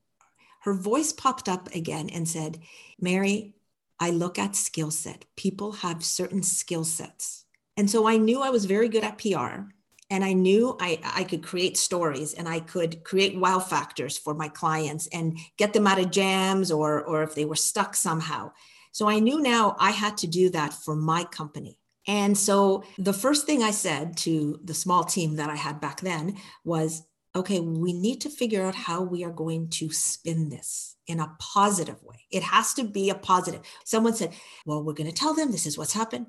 her 0.62 0.74
voice 0.74 1.13
popped 1.13 1.48
up 1.48 1.74
again 1.75 2.10
and 2.10 2.27
said, 2.27 2.60
Mary, 3.00 3.53
I 4.00 4.10
look 4.10 4.39
at 4.39 4.55
skill 4.55 4.91
set. 4.91 5.25
People 5.36 5.72
have 5.74 6.03
certain 6.03 6.43
skill 6.43 6.84
sets. 6.84 7.44
And 7.77 7.89
so 7.89 8.08
I 8.08 8.17
knew 8.17 8.41
I 8.41 8.50
was 8.50 8.65
very 8.65 8.89
good 8.89 9.03
at 9.03 9.17
PR 9.17 9.67
and 10.10 10.24
I 10.24 10.34
knew 10.34 10.77
I, 10.79 11.00
I 11.03 11.24
could 11.24 11.44
create 11.44 11.77
stories 11.77 12.34
and 12.34 12.48
I 12.48 12.60
could 12.60 13.03
create 13.03 13.38
wow 13.38 13.60
factors 13.60 14.17
for 14.17 14.34
my 14.34 14.48
clients 14.48 15.08
and 15.08 15.38
get 15.58 15.74
them 15.74 15.88
out 15.88 16.00
of 16.00 16.12
jams 16.12 16.72
or, 16.72 17.01
or 17.03 17.24
if 17.24 17.36
they 17.36 17.46
were 17.46 17.55
stuck 17.55 17.96
somehow. 17.96 18.51
So 18.91 19.10
I 19.10 19.20
knew 19.20 19.41
now 19.41 19.75
I 19.79 19.91
had 19.91 20.17
to 20.17 20.27
do 20.27 20.50
that 20.51 20.74
for 20.74 20.96
my 20.96 21.24
company. 21.25 21.77
And 22.08 22.38
so 22.38 22.84
the 22.98 23.13
first 23.13 23.46
thing 23.46 23.63
I 23.63 23.72
said 23.72 24.15
to 24.17 24.60
the 24.63 24.75
small 24.75 25.03
team 25.03 25.38
that 25.38 25.50
I 25.50 25.55
had 25.55 25.82
back 25.82 26.01
then 26.01 26.38
was 26.63 27.03
okay, 27.36 27.60
we 27.60 27.91
need 27.91 28.22
to 28.22 28.29
figure 28.29 28.63
out 28.63 28.75
how 28.75 29.01
we 29.01 29.25
are 29.25 29.32
going 29.32 29.67
to 29.67 29.91
spin 29.91 30.48
this 30.48 30.96
in 31.05 31.20
a 31.20 31.36
positive 31.38 32.01
way. 32.01 32.25
It 32.32 32.44
has 32.44 32.74
to 32.75 32.86
be 32.86 33.10
a 33.10 33.15
positive. 33.15 33.62
Someone 33.84 34.13
said, 34.13 34.34
well, 34.65 34.82
we're 34.82 34.94
going 34.94 35.12
to 35.12 35.15
tell 35.15 35.34
them 35.34 35.51
this 35.51 35.65
is 35.65 35.77
what's 35.77 35.91
happened. 35.91 36.27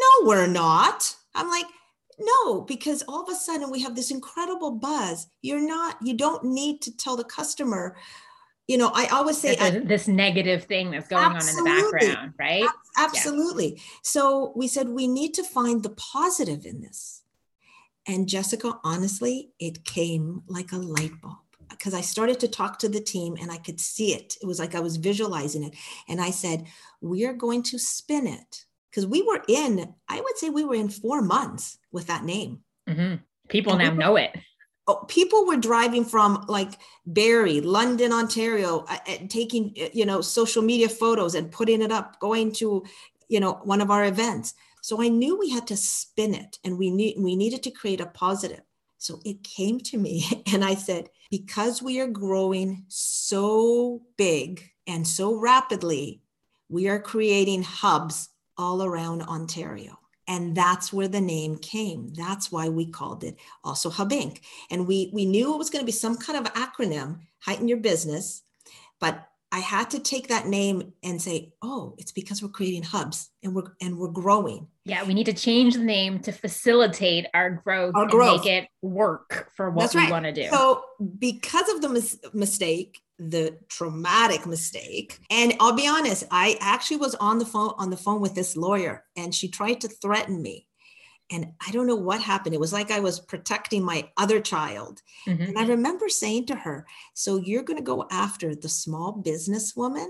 No, 0.00 0.28
we're 0.28 0.46
not. 0.46 1.14
I'm 1.34 1.48
like, 1.48 1.66
no, 2.18 2.62
because 2.62 3.02
all 3.06 3.22
of 3.22 3.28
a 3.28 3.34
sudden 3.34 3.70
we 3.70 3.82
have 3.82 3.94
this 3.94 4.10
incredible 4.10 4.72
buzz. 4.72 5.28
You're 5.42 5.66
not, 5.66 5.96
you 6.02 6.14
don't 6.14 6.44
need 6.44 6.82
to 6.82 6.96
tell 6.96 7.16
the 7.16 7.24
customer. 7.24 7.96
You 8.66 8.76
know, 8.76 8.90
I 8.92 9.06
always 9.06 9.40
say 9.40 9.56
I, 9.56 9.70
this 9.70 10.08
negative 10.08 10.64
thing 10.64 10.90
that's 10.90 11.08
going 11.08 11.24
on 11.24 11.36
in 11.36 11.56
the 11.56 11.62
background, 11.64 12.34
right? 12.38 12.68
Absolutely. 12.96 13.74
Yeah. 13.76 13.82
So 14.02 14.52
we 14.56 14.68
said 14.68 14.88
we 14.88 15.06
need 15.06 15.32
to 15.34 15.44
find 15.44 15.82
the 15.82 15.90
positive 15.90 16.66
in 16.66 16.80
this 16.80 17.22
and 18.08 18.26
Jessica, 18.26 18.80
honestly, 18.82 19.50
it 19.60 19.84
came 19.84 20.42
like 20.48 20.72
a 20.72 20.78
light 20.78 21.12
bulb 21.20 21.36
because 21.68 21.92
I 21.92 22.00
started 22.00 22.40
to 22.40 22.48
talk 22.48 22.78
to 22.78 22.88
the 22.88 23.00
team 23.00 23.36
and 23.38 23.52
I 23.52 23.58
could 23.58 23.78
see 23.78 24.14
it. 24.14 24.36
It 24.40 24.46
was 24.46 24.58
like 24.58 24.74
I 24.74 24.80
was 24.80 24.96
visualizing 24.96 25.62
it. 25.62 25.74
And 26.08 26.18
I 26.18 26.30
said, 26.30 26.64
We 27.02 27.26
are 27.26 27.34
going 27.34 27.62
to 27.64 27.78
spin 27.78 28.26
it 28.26 28.64
because 28.90 29.06
we 29.06 29.22
were 29.22 29.42
in, 29.48 29.94
I 30.08 30.20
would 30.20 30.38
say 30.38 30.50
we 30.50 30.64
were 30.64 30.74
in 30.74 30.88
four 30.88 31.22
months 31.22 31.78
with 31.92 32.06
that 32.06 32.24
name. 32.24 32.60
Mm-hmm. 32.88 33.16
People 33.48 33.72
and 33.74 33.82
now 33.82 33.90
were, 33.90 33.96
know 33.96 34.16
it. 34.16 34.36
Oh, 34.86 35.04
people 35.08 35.46
were 35.46 35.56
driving 35.56 36.04
from 36.04 36.44
like 36.48 36.72
Barrie, 37.06 37.60
London, 37.60 38.12
Ontario, 38.12 38.84
uh, 38.88 38.98
uh, 39.06 39.16
taking, 39.28 39.74
uh, 39.80 39.88
you 39.92 40.06
know, 40.06 40.20
social 40.20 40.62
media 40.62 40.88
photos 40.88 41.34
and 41.34 41.50
putting 41.50 41.82
it 41.82 41.92
up, 41.92 42.18
going 42.20 42.52
to, 42.52 42.84
you 43.28 43.40
know, 43.40 43.60
one 43.64 43.80
of 43.80 43.90
our 43.90 44.04
events. 44.04 44.54
So 44.80 45.02
I 45.02 45.08
knew 45.08 45.38
we 45.38 45.50
had 45.50 45.66
to 45.68 45.76
spin 45.76 46.34
it 46.34 46.58
and 46.64 46.78
we 46.78 46.90
need 46.90 47.16
we 47.18 47.36
needed 47.36 47.62
to 47.64 47.70
create 47.70 48.00
a 48.00 48.06
positive. 48.06 48.62
So 48.96 49.20
it 49.24 49.44
came 49.44 49.78
to 49.80 49.98
me 49.98 50.24
and 50.52 50.64
I 50.64 50.74
said, 50.74 51.10
because 51.30 51.82
we 51.82 52.00
are 52.00 52.06
growing 52.06 52.84
so 52.88 54.02
big 54.16 54.70
And 54.88 55.06
so 55.06 55.34
rapidly, 55.34 56.22
we 56.70 56.88
are 56.88 56.98
creating 56.98 57.62
hubs 57.62 58.30
all 58.58 58.82
around 58.82 59.22
Ontario. 59.22 59.98
And 60.26 60.54
that's 60.54 60.92
where 60.92 61.08
the 61.08 61.22
name 61.22 61.56
came. 61.56 62.12
That's 62.12 62.52
why 62.52 62.68
we 62.68 62.90
called 62.90 63.24
it 63.24 63.36
also 63.64 63.88
Hub 63.88 64.10
Inc. 64.10 64.40
And 64.70 64.86
we, 64.86 65.10
we 65.14 65.24
knew 65.24 65.54
it 65.54 65.58
was 65.58 65.70
going 65.70 65.82
to 65.82 65.86
be 65.86 65.92
some 65.92 66.18
kind 66.18 66.38
of 66.38 66.52
acronym, 66.52 67.20
heighten 67.40 67.66
your 67.68 67.78
business. 67.78 68.42
But 69.00 69.26
I 69.50 69.60
had 69.60 69.90
to 69.90 69.98
take 69.98 70.28
that 70.28 70.46
name 70.46 70.92
and 71.02 71.22
say, 71.22 71.54
oh, 71.62 71.94
it's 71.96 72.12
because 72.12 72.42
we're 72.42 72.50
creating 72.50 72.82
hubs 72.82 73.30
and 73.42 73.54
we're 73.54 73.72
and 73.80 73.96
we're 73.96 74.08
growing. 74.10 74.66
Yeah, 74.84 75.04
we 75.04 75.14
need 75.14 75.24
to 75.24 75.32
change 75.32 75.74
the 75.74 75.80
name 75.80 76.18
to 76.20 76.32
facilitate 76.32 77.26
our 77.32 77.50
growth, 77.50 77.94
our 77.94 78.06
growth. 78.06 78.44
make 78.44 78.52
it 78.64 78.68
work 78.82 79.50
for 79.56 79.70
what 79.70 79.84
That's 79.84 79.94
we 79.94 80.02
right. 80.02 80.10
want 80.10 80.26
to 80.26 80.32
do. 80.32 80.48
So 80.50 80.84
because 81.18 81.68
of 81.70 81.80
the 81.80 81.88
mis- 81.88 82.18
mistake, 82.34 83.00
the 83.18 83.58
traumatic 83.68 84.46
mistake, 84.46 85.18
and 85.30 85.54
I'll 85.60 85.74
be 85.74 85.88
honest, 85.88 86.24
I 86.30 86.56
actually 86.60 86.98
was 86.98 87.14
on 87.16 87.38
the 87.38 87.46
phone 87.46 87.74
on 87.76 87.90
the 87.90 87.96
phone 87.96 88.20
with 88.20 88.34
this 88.34 88.56
lawyer, 88.56 89.04
and 89.16 89.34
she 89.34 89.48
tried 89.48 89.80
to 89.82 89.88
threaten 89.88 90.40
me. 90.40 90.66
And 91.30 91.52
I 91.66 91.70
don't 91.72 91.86
know 91.86 91.96
what 91.96 92.22
happened. 92.22 92.54
It 92.54 92.60
was 92.60 92.72
like 92.72 92.90
I 92.90 93.00
was 93.00 93.20
protecting 93.20 93.84
my 93.84 94.08
other 94.16 94.40
child. 94.40 95.02
Mhm. 95.26 95.48
And 95.48 95.58
I 95.58 95.66
remember 95.66 96.08
saying 96.08 96.46
to 96.46 96.54
her, 96.54 96.86
So 97.14 97.36
you're 97.36 97.64
going 97.64 97.76
to 97.76 97.82
go 97.82 98.06
after 98.10 98.54
the 98.54 98.68
small 98.68 99.22
businesswoman 99.22 100.08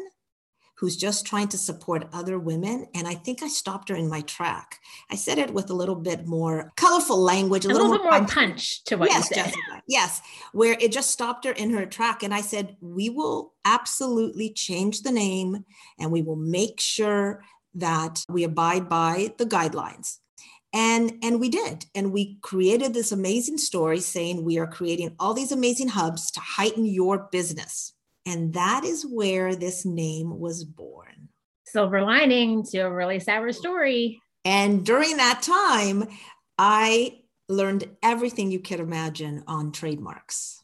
who's 0.79 0.97
just 0.97 1.27
trying 1.27 1.49
to 1.49 1.59
support 1.59 2.09
other 2.13 2.39
women? 2.39 2.87
And 2.95 3.09
I 3.09 3.15
think 3.15 3.43
I 3.43 3.49
stopped 3.49 3.89
her 3.89 3.97
in 3.97 4.09
my 4.09 4.21
track. 4.23 4.79
I 5.11 5.17
said 5.17 5.39
it 5.39 5.53
with 5.53 5.71
a 5.71 5.75
little 5.75 5.97
bit 5.97 6.27
more 6.27 6.71
colorful 6.77 7.19
language, 7.19 7.65
a 7.65 7.69
little 7.69 7.91
bit 7.91 8.03
more 8.03 8.13
punch- 8.13 8.31
punch 8.33 8.85
to 8.85 8.97
what 8.97 9.11
yes, 9.11 9.31
you 9.31 9.37
said. 9.37 9.45
Jessica. 9.47 9.83
Yes, 9.89 10.21
where 10.53 10.77
it 10.81 10.93
just 10.93 11.11
stopped 11.11 11.45
her 11.45 11.53
in 11.53 11.71
her 11.71 11.85
track. 11.85 12.23
And 12.23 12.33
I 12.33 12.43
said, 12.43 12.77
We 12.81 13.11
will 13.11 13.55
absolutely 13.65 14.51
change 14.51 15.03
the 15.03 15.13
name 15.13 15.65
and 15.99 16.13
we 16.13 16.23
will 16.23 16.37
make 16.37 16.81
sure 16.81 17.43
that 17.75 18.25
we 18.29 18.45
abide 18.45 18.89
by 18.89 19.35
the 19.39 19.47
guidelines. 19.47 20.19
And, 20.73 21.15
and 21.23 21.41
we 21.41 21.49
did. 21.49 21.87
And 21.95 22.13
we 22.13 22.39
created 22.43 22.93
this 22.93 23.11
amazing 23.11 23.59
story 23.59 24.01
saying 24.01 24.45
we 24.45 24.59
are 24.59 24.67
creating 24.67 25.17
all 25.19 25.35
these 25.35 25.53
amazing 25.53 25.89
hubs 25.89 26.31
to 26.33 26.41
heighten 26.41 26.85
your 26.85 27.29
business. 27.33 27.95
And 28.29 28.53
that 28.53 28.85
is 28.85 29.07
where 29.07 29.57
this 29.57 29.87
name 29.87 30.39
was 30.39 30.63
born. 30.63 31.31
Silver 31.65 32.03
lining 32.03 32.63
to 32.65 32.79
a 32.81 32.93
really 32.93 33.21
sour 33.21 33.53
story. 33.53 34.21
And 34.45 34.85
during 34.85 35.17
that 35.17 35.41
time, 35.43 36.09
I 36.59 37.21
learned 37.49 37.89
everything 38.03 38.51
you 38.51 38.61
could 38.61 38.81
imagine 38.81 39.45
on 39.47 39.73
trademarks, 39.73 40.63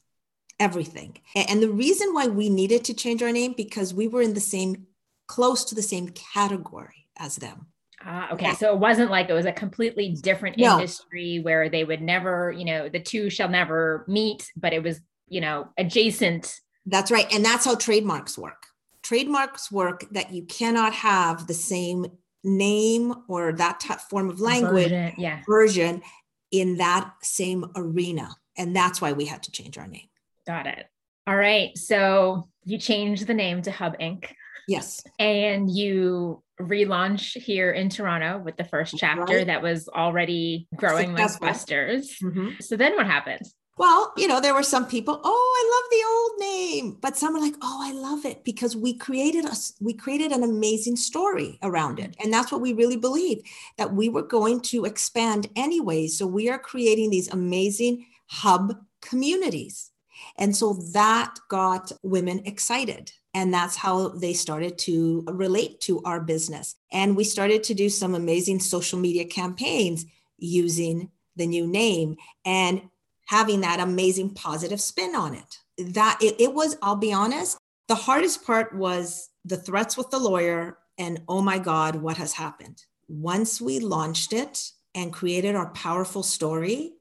everything. 0.60 1.16
And 1.34 1.62
the 1.62 1.70
reason 1.70 2.12
why 2.12 2.26
we 2.26 2.50
needed 2.50 2.84
to 2.84 2.94
change 2.94 3.22
our 3.22 3.32
name 3.32 3.54
because 3.56 3.94
we 3.94 4.08
were 4.08 4.20
in 4.20 4.34
the 4.34 4.40
same, 4.40 4.86
close 5.26 5.64
to 5.66 5.74
the 5.74 5.82
same 5.82 6.08
category 6.08 7.08
as 7.18 7.36
them. 7.36 7.68
Ah, 8.04 8.32
okay. 8.34 8.48
Yeah. 8.48 8.54
So 8.56 8.74
it 8.74 8.78
wasn't 8.78 9.10
like 9.10 9.30
it 9.30 9.32
was 9.34 9.46
a 9.46 9.52
completely 9.52 10.10
different 10.10 10.58
No. 10.58 10.74
industry 10.74 11.40
where 11.42 11.70
they 11.70 11.84
would 11.84 12.02
never, 12.02 12.52
you 12.52 12.66
know, 12.66 12.90
the 12.90 13.00
two 13.00 13.30
shall 13.30 13.48
never 13.48 14.04
meet, 14.06 14.50
but 14.54 14.74
it 14.74 14.82
was, 14.82 15.00
you 15.28 15.40
know, 15.40 15.68
adjacent. 15.78 16.60
That's 16.86 17.10
right. 17.10 17.26
And 17.32 17.44
that's 17.44 17.64
how 17.64 17.74
trademarks 17.76 18.36
work. 18.38 18.66
Trademarks 19.02 19.70
work 19.70 20.04
that 20.12 20.32
you 20.32 20.44
cannot 20.44 20.92
have 20.94 21.46
the 21.46 21.54
same 21.54 22.06
name 22.42 23.14
or 23.28 23.52
that 23.52 23.80
type 23.80 24.00
form 24.00 24.28
of 24.30 24.40
language 24.40 24.90
version. 24.90 25.12
Yeah. 25.18 25.40
version 25.48 26.02
in 26.50 26.76
that 26.76 27.10
same 27.22 27.64
arena. 27.74 28.36
And 28.56 28.74
that's 28.76 29.00
why 29.00 29.12
we 29.12 29.24
had 29.24 29.42
to 29.44 29.50
change 29.50 29.78
our 29.78 29.86
name. 29.86 30.08
Got 30.46 30.66
it. 30.66 30.86
All 31.26 31.36
right. 31.36 31.76
So 31.76 32.48
you 32.64 32.78
changed 32.78 33.26
the 33.26 33.34
name 33.34 33.62
to 33.62 33.70
Hub 33.70 33.98
Inc. 33.98 34.26
Yes. 34.66 35.02
and 35.18 35.70
you 35.70 36.42
relaunch 36.58 37.38
here 37.38 37.72
in 37.72 37.90
Toronto 37.90 38.38
with 38.38 38.56
the 38.56 38.64
first 38.64 38.94
chapter 38.96 39.36
Right. 39.38 39.46
that 39.48 39.60
was 39.62 39.88
already 39.88 40.68
growing 40.74 41.12
like 41.12 41.28
Successful. 41.28 41.46
busters. 41.48 42.16
Mhm. 42.22 42.62
So 42.62 42.74
then 42.76 42.94
what 42.96 43.06
happened? 43.06 43.42
Well, 43.76 44.12
you 44.16 44.28
know, 44.28 44.40
there 44.40 44.54
were 44.54 44.62
some 44.62 44.86
people, 44.86 45.20
oh, 45.24 45.54
I 45.58 45.64
love 45.74 45.90
the 45.90 46.04
old 46.08 46.52
name, 46.52 46.96
but 47.00 47.16
some 47.16 47.34
are 47.34 47.40
like, 47.40 47.56
oh, 47.60 47.80
I 47.82 47.92
love 47.92 48.24
it 48.24 48.44
because 48.44 48.76
we 48.76 48.94
created 48.94 49.44
us, 49.44 49.72
we 49.80 49.92
created 49.92 50.30
an 50.30 50.44
amazing 50.44 50.94
story 50.94 51.58
around 51.62 51.98
it. 51.98 52.12
Mm. 52.12 52.24
And 52.24 52.32
that's 52.32 52.52
what 52.52 52.60
we 52.60 52.72
really 52.72 52.96
believe 52.96 53.42
that 53.76 53.92
we 53.92 54.08
were 54.08 54.22
going 54.22 54.60
to 54.62 54.84
expand 54.84 55.48
anyway. 55.56 56.06
So 56.06 56.24
we 56.24 56.48
are 56.48 56.58
creating 56.58 57.10
these 57.10 57.32
amazing 57.32 58.06
hub 58.26 58.76
communities. 59.02 59.90
And 60.38 60.56
so 60.56 60.74
that 60.92 61.36
got 61.48 61.90
women 62.02 62.42
excited. 62.44 63.12
And 63.34 63.52
that's 63.52 63.74
how 63.74 64.10
they 64.10 64.32
started 64.34 64.78
to 64.78 65.24
relate 65.26 65.80
to 65.82 66.00
our 66.04 66.20
business. 66.20 66.76
And 66.92 67.16
we 67.16 67.24
started 67.24 67.64
to 67.64 67.74
do 67.74 67.88
some 67.88 68.14
amazing 68.14 68.60
social 68.60 69.00
media 69.00 69.24
campaigns 69.24 70.06
using 70.38 71.10
the 71.34 71.46
new 71.48 71.66
name 71.66 72.16
and 72.44 72.82
having 73.26 73.60
that 73.62 73.80
amazing 73.80 74.30
positive 74.30 74.80
spin 74.80 75.14
on 75.14 75.34
it. 75.34 75.58
That 75.92 76.18
it, 76.20 76.40
it 76.40 76.54
was, 76.54 76.76
I'll 76.82 76.96
be 76.96 77.12
honest, 77.12 77.58
the 77.88 77.94
hardest 77.94 78.44
part 78.44 78.74
was 78.74 79.28
the 79.44 79.56
threats 79.56 79.96
with 79.96 80.10
the 80.10 80.18
lawyer 80.18 80.78
and 80.98 81.22
oh 81.28 81.42
my 81.42 81.58
God, 81.58 81.96
what 81.96 82.16
has 82.18 82.32
happened? 82.32 82.82
Once 83.08 83.60
we 83.60 83.80
launched 83.80 84.32
it 84.32 84.70
and 84.94 85.12
created 85.12 85.56
our 85.56 85.70
powerful 85.70 86.22
story, 86.22 86.92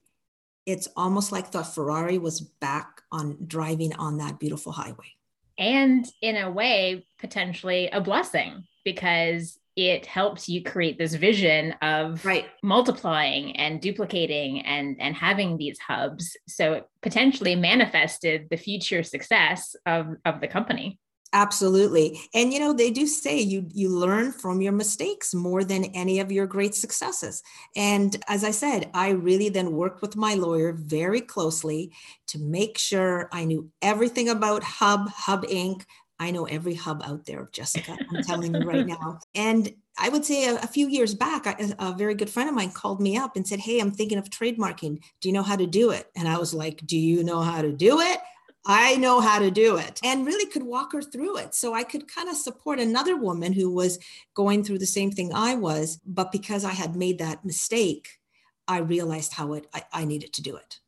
it's 0.65 0.87
almost 0.95 1.31
like 1.31 1.51
the 1.51 1.63
Ferrari 1.63 2.17
was 2.17 2.41
back 2.41 3.01
on 3.11 3.37
driving 3.45 3.93
on 3.95 4.17
that 4.17 4.39
beautiful 4.39 4.71
highway. 4.71 5.13
And 5.57 6.05
in 6.21 6.35
a 6.37 6.49
way, 6.49 7.05
potentially 7.19 7.89
a 7.89 8.01
blessing 8.01 8.63
because 8.83 9.59
it 9.75 10.05
helps 10.05 10.47
you 10.47 10.63
create 10.63 10.97
this 10.97 11.15
vision 11.15 11.73
of 11.81 12.23
Right. 12.25 12.45
multiplying 12.61 13.55
and 13.55 13.81
duplicating 13.81 14.61
and 14.61 14.97
and 14.99 15.15
having 15.15 15.57
these 15.57 15.79
hubs 15.79 16.37
so 16.47 16.73
it 16.73 16.89
potentially 17.01 17.55
manifested 17.55 18.47
the 18.49 18.57
future 18.57 19.03
success 19.03 19.75
of 19.85 20.15
of 20.25 20.41
the 20.41 20.47
company 20.47 20.99
Absolutely. 21.35 22.19
And 22.35 22.53
you 22.53 22.59
know, 22.59 22.73
they 22.73 22.91
do 22.91 23.07
say 23.07 23.39
you 23.39 23.65
you 23.73 23.89
learn 23.89 24.31
from 24.31 24.61
your 24.61 24.71
mistakes 24.71 25.33
more 25.33 25.63
than 25.63 25.85
any 25.85 26.19
of 26.19 26.31
your 26.31 26.45
great 26.45 26.75
successes. 26.75 27.41
And 27.75 28.15
as 28.27 28.43
I 28.43 28.51
said, 28.51 28.91
I 28.93 29.09
really 29.09 29.49
then 29.49 29.71
worked 29.71 30.03
with 30.03 30.15
my 30.15 30.35
lawyer 30.35 30.73
very 30.73 31.21
closely 31.21 31.91
to 32.27 32.37
make 32.37 32.77
sure 32.77 33.29
I 33.31 33.45
knew 33.45 33.71
everything 33.81 34.29
about 34.29 34.61
Hub, 34.63 35.09
Hub 35.09 35.43
Inc. 35.47 35.81
I 36.19 36.31
know 36.31 36.45
every 36.45 36.75
hub 36.75 37.01
out 37.05 37.25
there, 37.25 37.41
of 37.41 37.51
Jessica. 37.51 37.97
I'm 38.09 38.23
telling 38.27 38.53
you 38.53 38.61
right 38.61 38.85
now. 38.85 39.19
And 39.35 39.73
I 39.97 40.09
would 40.09 40.25
say 40.25 40.47
a, 40.47 40.55
a 40.55 40.67
few 40.67 40.87
years 40.87 41.13
back, 41.13 41.47
I, 41.47 41.73
a 41.79 41.93
very 41.93 42.15
good 42.15 42.29
friend 42.29 42.49
of 42.49 42.55
mine 42.55 42.71
called 42.71 43.01
me 43.01 43.17
up 43.17 43.35
and 43.35 43.47
said, 43.47 43.59
Hey, 43.59 43.79
I'm 43.79 43.91
thinking 43.91 44.17
of 44.17 44.29
trademarking. 44.29 45.03
Do 45.21 45.29
you 45.29 45.33
know 45.33 45.43
how 45.43 45.55
to 45.55 45.67
do 45.67 45.91
it? 45.91 46.09
And 46.15 46.27
I 46.27 46.37
was 46.37 46.53
like, 46.53 46.81
Do 46.85 46.97
you 46.97 47.23
know 47.23 47.41
how 47.41 47.61
to 47.61 47.71
do 47.71 47.99
it? 47.99 48.19
I 48.65 48.95
know 48.95 49.19
how 49.19 49.39
to 49.39 49.51
do 49.51 49.75
it 49.75 49.99
and 50.05 50.25
really 50.25 50.49
could 50.49 50.63
walk 50.63 50.93
her 50.93 51.01
through 51.01 51.37
it. 51.37 51.53
So 51.53 51.73
I 51.73 51.83
could 51.83 52.07
kind 52.07 52.29
of 52.29 52.37
support 52.37 52.79
another 52.79 53.17
woman 53.17 53.51
who 53.51 53.69
was 53.69 53.99
going 54.35 54.63
through 54.63 54.79
the 54.79 54.85
same 54.85 55.11
thing 55.11 55.33
I 55.33 55.55
was. 55.55 55.99
But 56.05 56.31
because 56.31 56.63
I 56.63 56.71
had 56.71 56.95
made 56.95 57.19
that 57.19 57.43
mistake, 57.43 58.19
I 58.65 58.77
realized 58.77 59.33
how 59.33 59.53
it 59.53 59.67
I, 59.73 59.83
I 59.91 60.05
needed 60.05 60.31
to 60.33 60.41
do 60.41 60.55
it. 60.55 60.79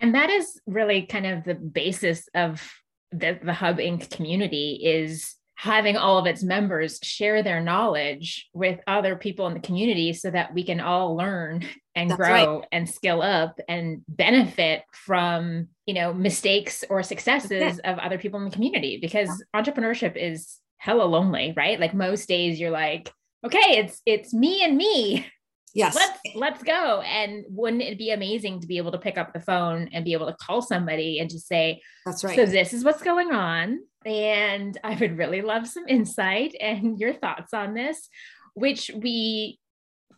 and 0.00 0.14
that 0.14 0.30
is 0.30 0.58
really 0.66 1.02
kind 1.02 1.26
of 1.26 1.44
the 1.44 1.54
basis 1.54 2.26
of 2.34 2.79
the, 3.12 3.38
the 3.42 3.52
hub 3.52 3.78
inc. 3.78 4.10
community 4.10 4.80
is 4.82 5.34
having 5.60 5.94
all 5.94 6.16
of 6.16 6.24
its 6.24 6.42
members 6.42 6.98
share 7.02 7.42
their 7.42 7.60
knowledge 7.60 8.48
with 8.54 8.80
other 8.86 9.14
people 9.14 9.46
in 9.46 9.52
the 9.52 9.60
community 9.60 10.14
so 10.14 10.30
that 10.30 10.54
we 10.54 10.64
can 10.64 10.80
all 10.80 11.14
learn 11.14 11.66
and 11.94 12.08
That's 12.08 12.16
grow 12.16 12.64
and 12.72 12.88
skill 12.88 13.20
up 13.20 13.60
and 13.68 14.02
benefit 14.08 14.84
from 14.92 15.68
you 15.84 15.92
know 15.92 16.14
mistakes 16.14 16.82
or 16.88 17.02
successes 17.02 17.78
of 17.84 17.98
other 17.98 18.16
people 18.16 18.38
in 18.38 18.46
the 18.46 18.54
community 18.54 18.98
because 19.02 19.44
entrepreneurship 19.54 20.16
is 20.16 20.58
hella 20.78 21.04
lonely 21.04 21.52
right? 21.54 21.78
Like 21.78 21.92
most 21.92 22.26
days 22.26 22.58
you're 22.58 22.70
like 22.70 23.12
okay 23.44 23.78
it's 23.78 24.00
it's 24.06 24.32
me 24.32 24.64
and 24.64 24.78
me 24.78 25.26
Yes. 25.74 25.94
let's 25.94 26.18
let's 26.34 26.62
go 26.64 27.00
and 27.02 27.44
wouldn't 27.48 27.82
it 27.82 27.96
be 27.98 28.10
amazing 28.10 28.60
to 28.60 28.66
be 28.66 28.76
able 28.78 28.90
to 28.92 28.98
pick 28.98 29.16
up 29.16 29.32
the 29.32 29.40
phone 29.40 29.88
and 29.92 30.04
be 30.04 30.12
able 30.14 30.26
to 30.26 30.34
call 30.40 30.62
somebody 30.62 31.18
and 31.20 31.30
just 31.30 31.46
say 31.46 31.80
That's 32.04 32.24
right. 32.24 32.34
so 32.34 32.44
this 32.46 32.72
is 32.72 32.84
what's 32.84 33.02
going 33.02 33.30
on 33.32 33.78
and 34.04 34.76
i 34.82 34.96
would 34.96 35.16
really 35.16 35.42
love 35.42 35.68
some 35.68 35.86
insight 35.86 36.54
and 36.60 36.98
your 36.98 37.12
thoughts 37.14 37.54
on 37.54 37.74
this 37.74 38.08
which 38.54 38.90
we 38.96 39.60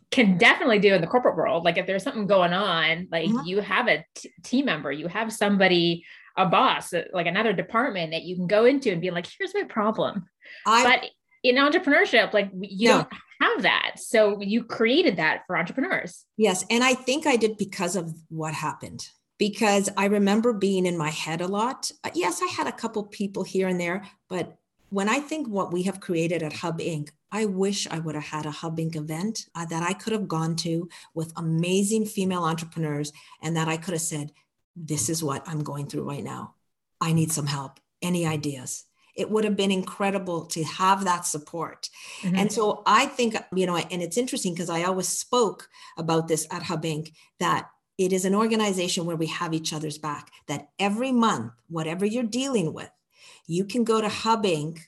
can 0.09 0.37
definitely 0.37 0.79
do 0.79 0.93
in 0.93 1.01
the 1.01 1.07
corporate 1.07 1.35
world 1.35 1.63
like 1.63 1.77
if 1.77 1.85
there's 1.85 2.03
something 2.03 2.25
going 2.27 2.53
on 2.53 3.07
like 3.11 3.29
Mhm. 3.29 3.45
you 3.45 3.61
have 3.61 3.87
a 3.87 4.03
t- 4.15 4.31
team 4.43 4.65
member 4.65 4.91
you 4.91 5.07
have 5.07 5.31
somebody 5.31 6.03
a 6.35 6.47
boss 6.47 6.93
uh, 6.93 7.03
like 7.13 7.27
another 7.27 7.53
department 7.53 8.11
that 8.11 8.23
you 8.23 8.35
can 8.35 8.47
go 8.47 8.65
into 8.65 8.91
and 8.91 9.01
be 9.01 9.11
like 9.11 9.27
here's 9.37 9.53
my 9.53 9.63
problem 9.63 10.25
I, 10.65 10.83
but 10.83 11.09
in 11.43 11.55
entrepreneurship 11.57 12.33
like 12.33 12.49
you 12.59 12.89
No. 12.89 12.97
don't 12.99 13.07
have 13.43 13.61
that 13.63 13.91
so 13.97 14.39
you 14.41 14.63
created 14.63 15.17
that 15.17 15.43
for 15.45 15.57
entrepreneurs 15.57 16.25
Yes. 16.37 16.65
And 16.69 16.83
I 16.83 16.93
think 16.93 17.27
I 17.27 17.35
did 17.35 17.57
because 17.57 17.95
of 17.95 18.13
what 18.29 18.53
happened. 18.53 19.07
Because 19.37 19.89
I 19.97 20.05
remember 20.05 20.53
being 20.53 20.85
in 20.85 20.97
my 20.97 21.09
head 21.09 21.41
a 21.41 21.47
lot. 21.47 21.91
Uh, 22.03 22.09
Yes, 22.13 22.41
I 22.41 22.47
had 22.47 22.67
a 22.67 22.71
couple 22.71 23.03
people 23.05 23.43
here 23.43 23.67
and 23.67 23.79
there, 23.79 24.03
but 24.29 24.57
when 24.89 25.09
I 25.09 25.19
think 25.19 25.47
what 25.47 25.73
we 25.73 25.83
have 25.83 25.99
created 25.99 26.43
at 26.43 26.53
Hub 26.53 26.79
Inc., 26.79 27.09
I 27.31 27.45
wish 27.45 27.87
I 27.89 27.99
would 27.99 28.13
have 28.13 28.25
had 28.25 28.45
a 28.45 28.51
Hub 28.51 28.77
Inc. 28.77 28.95
event 28.95 29.47
uh, 29.55 29.65
that 29.65 29.81
I 29.81 29.93
could 29.93 30.13
have 30.13 30.27
gone 30.27 30.55
to 30.57 30.87
with 31.15 31.33
amazing 31.35 32.05
female 32.05 32.43
entrepreneurs 32.43 33.11
and 33.41 33.57
that 33.57 33.67
I 33.67 33.77
could 33.77 33.93
have 33.93 34.01
said, 34.01 34.31
This 34.75 35.09
is 35.09 35.23
what 35.23 35.43
I'm 35.47 35.63
going 35.63 35.87
through 35.87 36.07
right 36.07 36.23
now. 36.23 36.55
I 37.01 37.13
need 37.13 37.31
some 37.31 37.47
help. 37.47 37.79
Any 38.01 38.27
ideas? 38.27 38.85
It 39.15 39.29
would 39.29 39.43
have 39.43 39.55
been 39.55 39.71
incredible 39.71 40.45
to 40.47 40.63
have 40.63 41.03
that 41.05 41.25
support. 41.25 41.89
Mm-hmm. 42.21 42.35
And 42.35 42.51
so 42.51 42.81
I 42.85 43.05
think, 43.05 43.35
you 43.55 43.65
know, 43.65 43.77
and 43.77 44.01
it's 44.01 44.17
interesting 44.17 44.53
because 44.53 44.69
I 44.69 44.83
always 44.83 45.07
spoke 45.07 45.69
about 45.97 46.27
this 46.27 46.47
at 46.51 46.63
Hub 46.63 46.83
Inc. 46.83 47.13
that 47.39 47.69
it 47.97 48.11
is 48.11 48.25
an 48.25 48.33
organization 48.33 49.05
where 49.05 49.15
we 49.15 49.27
have 49.27 49.53
each 49.53 49.71
other's 49.71 49.99
back, 49.99 50.31
that 50.47 50.69
every 50.79 51.11
month, 51.11 51.51
whatever 51.69 52.05
you're 52.05 52.23
dealing 52.23 52.73
with, 52.73 52.89
you 53.45 53.65
can 53.65 53.83
go 53.83 54.01
to 54.01 54.09
Hub 54.09 54.43
Inc 54.45 54.79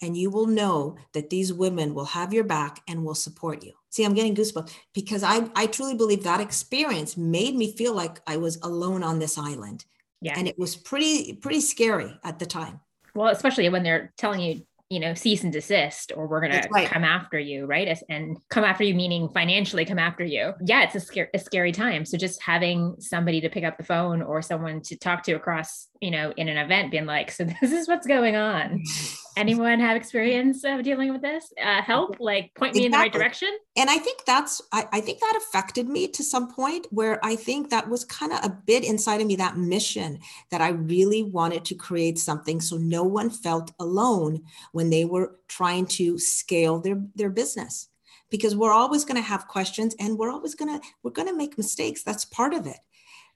and 0.00 0.16
you 0.16 0.30
will 0.30 0.46
know 0.46 0.96
that 1.12 1.30
these 1.30 1.52
women 1.52 1.94
will 1.94 2.04
have 2.06 2.32
your 2.32 2.44
back 2.44 2.80
and 2.88 3.04
will 3.04 3.14
support 3.14 3.62
you. 3.62 3.72
See, 3.90 4.04
I'm 4.04 4.14
getting 4.14 4.34
goosebumps 4.34 4.72
because 4.92 5.22
I, 5.22 5.48
I 5.54 5.66
truly 5.66 5.94
believe 5.94 6.24
that 6.24 6.40
experience 6.40 7.16
made 7.16 7.54
me 7.54 7.76
feel 7.76 7.94
like 7.94 8.20
I 8.26 8.36
was 8.38 8.58
alone 8.62 9.02
on 9.04 9.18
this 9.18 9.38
island. 9.38 9.84
Yeah. 10.20 10.34
And 10.36 10.48
it 10.48 10.58
was 10.58 10.74
pretty, 10.74 11.34
pretty 11.34 11.60
scary 11.60 12.18
at 12.24 12.38
the 12.38 12.46
time. 12.46 12.80
Well, 13.14 13.28
especially 13.28 13.68
when 13.68 13.82
they're 13.82 14.12
telling 14.16 14.40
you 14.40 14.62
you 14.90 15.00
know, 15.00 15.14
cease 15.14 15.42
and 15.42 15.52
desist, 15.52 16.12
or 16.14 16.26
we're 16.26 16.40
going 16.40 16.52
right. 16.52 16.86
to 16.86 16.92
come 16.92 17.04
after 17.04 17.38
you, 17.38 17.64
right? 17.66 17.98
And 18.08 18.38
come 18.50 18.64
after 18.64 18.84
you, 18.84 18.94
meaning 18.94 19.28
financially 19.30 19.84
come 19.84 19.98
after 19.98 20.24
you. 20.24 20.52
Yeah, 20.64 20.82
it's 20.82 20.94
a, 20.94 21.00
scary, 21.00 21.28
a 21.32 21.38
scary 21.38 21.72
time. 21.72 22.04
So 22.04 22.18
just 22.18 22.42
having 22.42 22.96
somebody 23.00 23.40
to 23.40 23.48
pick 23.48 23.64
up 23.64 23.78
the 23.78 23.84
phone 23.84 24.22
or 24.22 24.42
someone 24.42 24.82
to 24.82 24.96
talk 24.96 25.22
to 25.24 25.32
across, 25.32 25.88
you 26.00 26.10
know, 26.10 26.32
in 26.36 26.48
an 26.48 26.58
event, 26.58 26.90
being 26.90 27.06
like, 27.06 27.30
so 27.30 27.44
this 27.60 27.72
is 27.72 27.88
what's 27.88 28.06
going 28.06 28.36
on. 28.36 28.82
anyone 29.36 29.80
have 29.80 29.96
experience 29.96 30.64
of 30.64 30.82
dealing 30.82 31.12
with 31.12 31.22
this? 31.22 31.52
Uh, 31.62 31.82
help 31.82 32.16
like 32.20 32.54
point 32.54 32.74
me 32.74 32.84
exactly. 32.84 32.86
in 32.86 32.92
the 32.92 32.98
right 32.98 33.12
direction? 33.12 33.48
And 33.76 33.90
i 33.90 33.98
think 33.98 34.24
that's 34.24 34.62
I, 34.72 34.86
I, 34.92 35.00
think 35.00 35.20
that 35.20 35.36
affected 35.36 35.88
me 35.88 36.08
to 36.08 36.22
some 36.22 36.52
point 36.52 36.86
where 36.90 37.24
i 37.24 37.36
think 37.36 37.70
that 37.70 37.88
was 37.88 38.04
kind 38.04 38.32
of 38.32 38.40
a 38.44 38.48
bit 38.48 38.84
inside 38.84 39.20
of 39.20 39.26
me 39.26 39.36
that 39.36 39.56
mission 39.56 40.18
that 40.50 40.60
i 40.60 40.68
really 40.68 41.22
wanted 41.22 41.64
to 41.66 41.74
create 41.74 42.18
something 42.18 42.60
so 42.60 42.76
no 42.76 43.02
one 43.02 43.30
felt 43.30 43.72
alone 43.80 44.42
when 44.72 44.90
they 44.90 45.04
were 45.04 45.36
trying 45.48 45.86
to 45.86 46.18
scale 46.18 46.80
their 46.80 47.02
their 47.14 47.30
business. 47.30 47.88
Because 48.30 48.56
we're 48.56 48.72
always 48.72 49.04
going 49.04 49.16
to 49.16 49.28
have 49.28 49.46
questions 49.46 49.94
and 50.00 50.18
we're 50.18 50.30
always 50.30 50.54
going 50.54 50.80
to 50.80 50.86
we're 51.02 51.12
going 51.12 51.28
to 51.28 51.36
make 51.36 51.56
mistakes. 51.56 52.02
That's 52.02 52.24
part 52.24 52.52
of 52.54 52.66
it. 52.66 52.78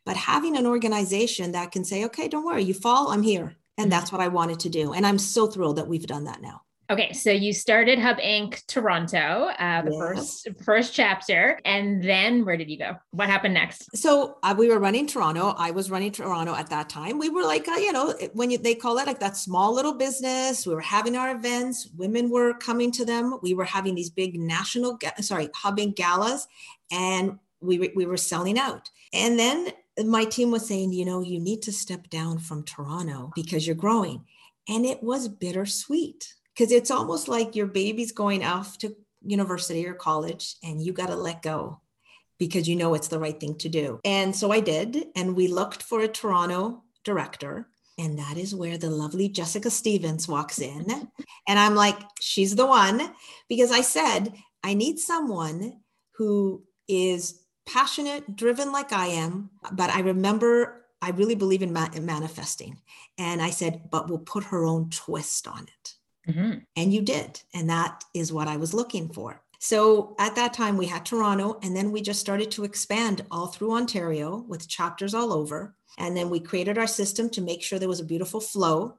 But 0.05 0.17
having 0.17 0.57
an 0.57 0.67
organization 0.67 1.53
that 1.53 1.71
can 1.71 1.85
say 1.85 2.05
okay 2.07 2.29
don't 2.29 2.45
worry 2.45 2.65
you 2.65 2.75
fall 2.75 3.11
i'm 3.13 3.23
here 3.23 3.57
and 3.79 3.91
that's 3.91 4.12
what 4.12 4.21
I 4.21 4.29
wanted 4.29 4.61
to 4.61 4.69
do. 4.69 4.93
And 4.93 5.07
I'm 5.07 5.19
so 5.19 5.47
thrilled 5.47 5.77
that 5.77 5.88
we've 5.88 6.07
done 6.07 6.25
that 6.25 6.43
now. 6.43 6.62
Okay, 6.91 7.12
so 7.12 7.31
you 7.31 7.53
started 7.53 7.99
Hub 7.99 8.17
Inc. 8.17 8.64
Toronto, 8.67 9.51
uh, 9.59 9.83
the 9.83 9.91
yes. 9.91 9.99
first 9.99 10.49
first 10.64 10.95
chapter, 10.95 11.61
and 11.67 12.03
then 12.03 12.47
where 12.47 12.57
did 12.57 12.71
you 12.71 12.79
go? 12.79 12.97
What 13.11 13.29
happened 13.29 13.53
next? 13.53 13.95
So 13.95 14.38
uh, 14.43 14.55
we 14.57 14.71
were 14.71 14.79
running 14.79 15.07
Toronto. 15.07 15.55
I 15.59 15.71
was 15.71 15.91
running 15.91 16.12
Toronto 16.12 16.55
at 16.55 16.71
that 16.71 16.88
time. 16.88 17.19
We 17.19 17.29
were 17.29 17.43
like, 17.43 17.69
uh, 17.69 17.73
you 17.73 17.93
know, 17.93 18.14
when 18.33 18.51
you, 18.51 18.57
they 18.57 18.75
call 18.75 18.97
it 18.97 19.07
like 19.07 19.21
that 19.21 19.37
small 19.37 19.75
little 19.75 19.93
business. 19.93 20.67
We 20.67 20.75
were 20.75 20.81
having 20.81 21.14
our 21.14 21.31
events. 21.37 21.91
Women 21.95 22.31
were 22.31 22.55
coming 22.55 22.91
to 22.93 23.05
them. 23.05 23.38
We 23.43 23.53
were 23.53 23.67
having 23.67 23.95
these 23.95 24.09
big 24.09 24.41
national, 24.41 24.97
ga- 24.97 25.21
sorry, 25.21 25.51
Hub 25.57 25.77
Inc. 25.77 25.95
galas, 25.95 26.47
and 26.91 27.38
we 27.61 27.93
we 27.95 28.07
were 28.07 28.17
selling 28.17 28.59
out. 28.59 28.88
And 29.12 29.38
then 29.38 29.69
my 30.05 30.25
team 30.25 30.51
was 30.51 30.67
saying, 30.67 30.93
you 30.93 31.05
know, 31.05 31.21
you 31.21 31.41
need 31.41 31.63
to 31.63 31.73
step 31.73 32.09
down 32.11 32.39
from 32.39 32.65
Toronto 32.65 33.33
because 33.35 33.67
you're 33.67 33.77
growing. 33.77 34.25
And 34.69 34.85
it 34.85 35.03
was 35.03 35.29
bittersweet 35.29 36.35
because 36.55 36.73
it's 36.73 36.91
almost 36.91 37.29
like 37.29 37.57
your 37.57 37.67
baby's 37.67 38.13
going 38.13 38.45
off 38.45 38.79
to 38.79 38.95
university 39.23 39.87
or 39.87 39.95
college 39.95 40.57
and 40.63 40.83
you 40.83 40.93
got 40.93 41.09
to 41.09 41.17
let 41.17 41.43
go 41.43 41.81
because 42.39 42.69
you 42.69 42.77
know 42.77 42.95
it's 42.95 43.09
the 43.09 43.19
right 43.19 43.39
thing 43.39 43.57
to 43.57 43.69
do. 43.69 44.01
And 44.05 44.35
so 44.35 44.53
I 44.53 44.61
did. 44.61 45.07
And 45.17 45.35
we 45.35 45.49
looked 45.49 45.83
for 45.83 46.01
a 46.01 46.09
Toronto 46.09 46.85
director. 47.05 47.69
And 47.99 48.19
that 48.19 48.37
is 48.37 48.55
where 48.55 48.79
the 48.79 48.91
lovely 48.91 49.29
Jessica 49.29 49.71
Stevens 49.71 50.29
walks 50.29 50.61
in. 50.61 50.87
And 51.49 51.59
I'm 51.59 51.75
like, 51.75 51.99
she's 52.21 52.55
the 52.55 52.67
one 52.67 53.13
because 53.49 53.73
I 53.73 53.81
said, 53.81 54.33
I 54.63 54.75
need 54.75 55.01
someone 55.01 55.81
who 56.13 56.63
is 56.89 57.43
passionate, 57.69 58.35
driven 58.35 58.73
like 58.73 58.93
I 58.93 59.07
am, 59.07 59.51
but 59.73 59.91
I 59.91 60.01
remember 60.01 60.87
I 61.01 61.11
really 61.11 61.35
believe 61.35 61.63
in, 61.63 61.73
ma- 61.73 61.91
in 61.95 62.05
manifesting. 62.07 62.79
And 63.19 63.41
I 63.41 63.51
said, 63.51 63.91
but 63.91 64.09
we'll 64.09 64.19
put 64.19 64.45
her 64.45 64.65
own 64.65 64.91
twist 64.91 65.47
on 65.47 65.65
it. 65.65 65.95
Mm-hmm. 66.31 66.59
And 66.77 66.93
you 66.93 67.03
did. 67.03 67.41
And 67.55 67.71
that 67.71 68.05
is 68.15 68.33
what 68.33 68.49
I 68.49 68.57
was 68.57 68.75
looking 68.75 69.09
for. 69.09 69.43
So 69.61 70.15
at 70.19 70.35
that 70.37 70.55
time, 70.55 70.77
we 70.77 70.87
had 70.87 71.05
Toronto, 71.05 71.59
and 71.63 71.77
then 71.77 71.91
we 71.91 72.01
just 72.01 72.21
started 72.21 72.51
to 72.53 72.65
expand 72.65 73.25
all 73.31 73.49
through 73.49 73.75
Ontario 73.75 74.45
with 74.49 74.69
chapters 74.69 75.15
all 75.15 75.33
over. 75.33 75.75
And 75.99 76.17
then 76.17 76.31
we 76.31 76.41
created 76.41 76.79
our 76.79 76.87
system 76.87 77.29
to 77.31 77.41
make 77.41 77.63
sure 77.63 77.79
there 77.79 77.89
was 77.89 78.01
a 78.01 78.05
beautiful 78.05 78.41
flow. 78.41 78.99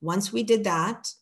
Once 0.00 0.32
we 0.32 0.42
did 0.42 0.64
that, 0.64 1.12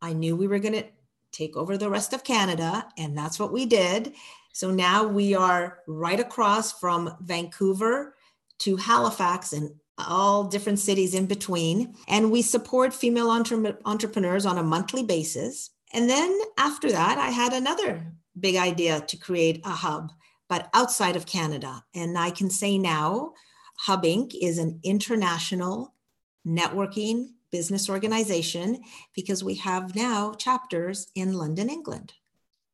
I 0.00 0.14
knew 0.14 0.36
we 0.36 0.46
were 0.46 0.58
going 0.58 0.74
to 0.74 0.86
take 1.32 1.56
over 1.56 1.76
the 1.76 1.90
rest 1.90 2.12
of 2.12 2.24
Canada, 2.24 2.86
and 2.98 3.16
that's 3.16 3.38
what 3.38 3.52
we 3.52 3.66
did. 3.66 4.14
So 4.60 4.70
now 4.70 5.06
we 5.06 5.34
are 5.34 5.78
right 5.86 6.20
across 6.20 6.78
from 6.78 7.16
Vancouver 7.22 8.14
to 8.58 8.76
Halifax 8.76 9.54
and 9.54 9.70
all 9.96 10.44
different 10.44 10.78
cities 10.78 11.14
in 11.14 11.24
between. 11.24 11.94
And 12.08 12.30
we 12.30 12.42
support 12.42 12.92
female 12.92 13.30
entre- 13.30 13.78
entrepreneurs 13.86 14.44
on 14.44 14.58
a 14.58 14.62
monthly 14.62 15.02
basis. 15.02 15.70
And 15.94 16.10
then 16.10 16.38
after 16.58 16.92
that, 16.92 17.16
I 17.16 17.30
had 17.30 17.54
another 17.54 18.12
big 18.38 18.56
idea 18.56 19.00
to 19.00 19.16
create 19.16 19.62
a 19.64 19.70
hub, 19.70 20.12
but 20.46 20.68
outside 20.74 21.16
of 21.16 21.24
Canada. 21.24 21.82
And 21.94 22.18
I 22.18 22.30
can 22.30 22.50
say 22.50 22.76
now, 22.76 23.32
Hub 23.78 24.02
Inc. 24.02 24.34
is 24.38 24.58
an 24.58 24.78
international 24.82 25.94
networking 26.46 27.28
business 27.50 27.88
organization 27.88 28.82
because 29.14 29.42
we 29.42 29.54
have 29.54 29.96
now 29.96 30.34
chapters 30.34 31.06
in 31.14 31.32
London, 31.32 31.70
England. 31.70 32.12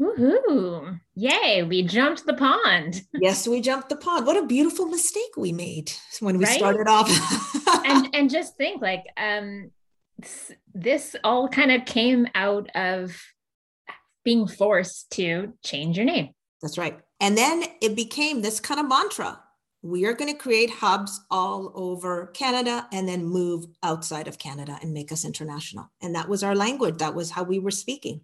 Woohoo! 0.01 1.01
Yay, 1.15 1.63
we 1.63 1.83
jumped 1.83 2.27
the 2.27 2.35
pond. 2.35 3.03
yes, 3.15 3.49
we 3.49 3.61
jumped 3.61 3.89
the 3.89 3.97
pond. 3.97 4.27
What 4.27 4.37
a 4.37 4.47
beautiful 4.47 4.87
mistake 4.87 5.37
we 5.37 5.53
made 5.53 5.93
when 6.21 6.37
we 6.39 6.45
right? 6.45 6.59
started 6.59 6.87
off. 6.87 7.09
and 7.87 8.15
and 8.15 8.31
just 8.31 8.57
think 8.57 8.83
like 8.83 9.05
um 9.17 9.71
this 10.75 11.17
all 11.25 11.49
kind 11.49 11.73
of 11.73 11.85
came 11.87 12.27
out 12.35 12.69
of 12.75 13.19
being 14.25 14.47
forced 14.47 15.11
to 15.13 15.55
change 15.65 15.97
your 15.97 16.05
name. 16.05 16.31
That's 16.61 16.79
right. 16.79 16.99
And 17.21 17.39
then 17.39 17.65
it 17.81 17.97
became 17.97 18.43
this 18.43 18.61
kind 18.61 18.81
of 18.81 18.89
mantra. 18.89 19.41
We 19.83 20.05
are 20.07 20.15
going 20.15 20.33
to 20.33 20.39
create 20.39 20.69
hubs 20.69 21.21
all 21.31 21.71
over 21.75 22.27
Canada 22.29 22.89
and 22.93 23.09
then 23.09 23.25
move 23.25 23.67
outside 23.83 24.27
of 24.27 24.39
Canada 24.39 24.79
and 24.83 24.93
make 24.93 25.13
us 25.13 25.25
international. 25.25 25.91
And 26.03 26.15
that 26.17 26.29
was 26.29 26.43
our 26.43 26.57
language. 26.57 26.99
That 26.99 27.15
was 27.15 27.31
how 27.31 27.45
we 27.45 27.61
were 27.61 27.71
speaking. 27.71 28.23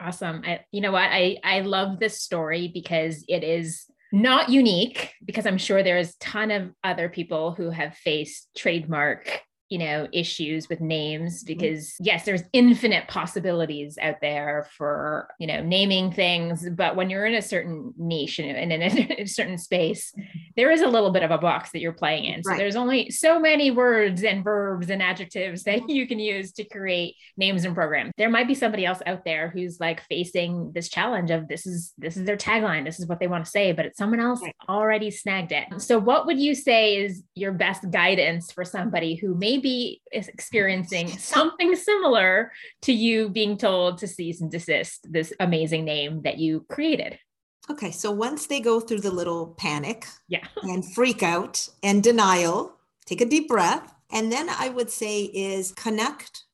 Awesome. 0.00 0.42
I, 0.44 0.60
you 0.72 0.80
know 0.80 0.92
what? 0.92 1.08
I, 1.10 1.38
I 1.44 1.60
love 1.60 1.98
this 1.98 2.20
story 2.20 2.70
because 2.72 3.24
it 3.28 3.44
is 3.44 3.84
not 4.12 4.48
unique 4.50 5.12
because 5.24 5.46
I'm 5.46 5.58
sure 5.58 5.82
there's 5.82 6.10
a 6.10 6.18
ton 6.18 6.50
of 6.50 6.70
other 6.84 7.08
people 7.08 7.52
who 7.52 7.70
have 7.70 7.94
faced 7.96 8.48
trademark 8.56 9.40
you 9.72 9.78
know 9.78 10.06
issues 10.12 10.68
with 10.68 10.82
names 10.82 11.38
mm-hmm. 11.38 11.46
because 11.46 11.94
yes 11.98 12.26
there's 12.26 12.42
infinite 12.52 13.08
possibilities 13.08 13.96
out 14.02 14.16
there 14.20 14.68
for 14.76 15.30
you 15.40 15.46
know 15.46 15.62
naming 15.62 16.12
things 16.12 16.68
but 16.68 16.94
when 16.94 17.08
you're 17.08 17.24
in 17.24 17.32
a 17.32 17.40
certain 17.40 17.94
niche 17.96 18.38
and 18.38 18.70
in 18.72 18.82
a, 18.82 19.24
certain 19.24 19.56
space 19.56 20.12
mm-hmm. 20.12 20.38
there 20.56 20.70
is 20.70 20.82
a 20.82 20.86
little 20.86 21.10
bit 21.10 21.22
of 21.22 21.30
a 21.30 21.38
box 21.38 21.70
that 21.72 21.80
you're 21.80 21.94
playing 21.94 22.26
in 22.26 22.42
so 22.44 22.50
right. 22.50 22.58
there's 22.58 22.76
only 22.76 23.10
so 23.10 23.40
many 23.40 23.70
words 23.70 24.22
and 24.22 24.44
verbs 24.44 24.90
and 24.90 25.02
adjectives 25.02 25.62
that 25.64 25.88
you 25.88 26.06
can 26.06 26.18
use 26.18 26.52
to 26.52 26.64
create 26.64 27.14
names 27.38 27.64
and 27.64 27.74
programs 27.74 28.12
there 28.18 28.28
might 28.28 28.46
be 28.46 28.54
somebody 28.54 28.84
else 28.84 29.00
out 29.06 29.24
there 29.24 29.48
who's 29.48 29.80
like 29.80 30.02
facing 30.02 30.70
this 30.74 30.90
challenge 30.90 31.30
of 31.30 31.48
this 31.48 31.66
is 31.66 31.94
this 31.96 32.18
is 32.18 32.26
their 32.26 32.36
tagline 32.36 32.84
this 32.84 33.00
is 33.00 33.06
what 33.06 33.18
they 33.18 33.26
want 33.26 33.42
to 33.42 33.50
say 33.50 33.72
but 33.72 33.86
it's 33.86 33.96
someone 33.96 34.20
else 34.20 34.42
right. 34.42 34.54
already 34.68 35.10
snagged 35.10 35.50
it 35.50 35.64
so 35.80 35.98
what 35.98 36.26
would 36.26 36.38
you 36.38 36.54
say 36.54 36.96
is 36.98 37.22
your 37.34 37.52
best 37.52 37.90
guidance 37.90 38.52
for 38.52 38.66
somebody 38.66 39.14
who 39.14 39.34
may 39.34 39.61
be 39.62 40.02
experiencing 40.12 41.08
something 41.08 41.74
similar 41.76 42.52
to 42.82 42.92
you 42.92 43.28
being 43.28 43.56
told 43.56 43.98
to 43.98 44.06
cease 44.06 44.40
and 44.40 44.50
desist 44.50 45.10
this 45.10 45.32
amazing 45.40 45.84
name 45.84 46.22
that 46.22 46.38
you 46.38 46.66
created. 46.68 47.18
Okay, 47.70 47.92
so 47.92 48.10
once 48.10 48.46
they 48.46 48.60
go 48.60 48.80
through 48.80 49.00
the 49.00 49.10
little 49.10 49.54
panic 49.58 50.06
yeah. 50.28 50.46
and 50.62 50.84
freak 50.94 51.22
out 51.22 51.68
and 51.82 52.02
denial, 52.02 52.76
take 53.06 53.20
a 53.20 53.26
deep 53.26 53.48
breath. 53.48 53.94
And 54.10 54.30
then 54.30 54.48
I 54.48 54.68
would 54.68 54.90
say 54.90 55.22
is 55.22 55.72
connect 55.72 56.44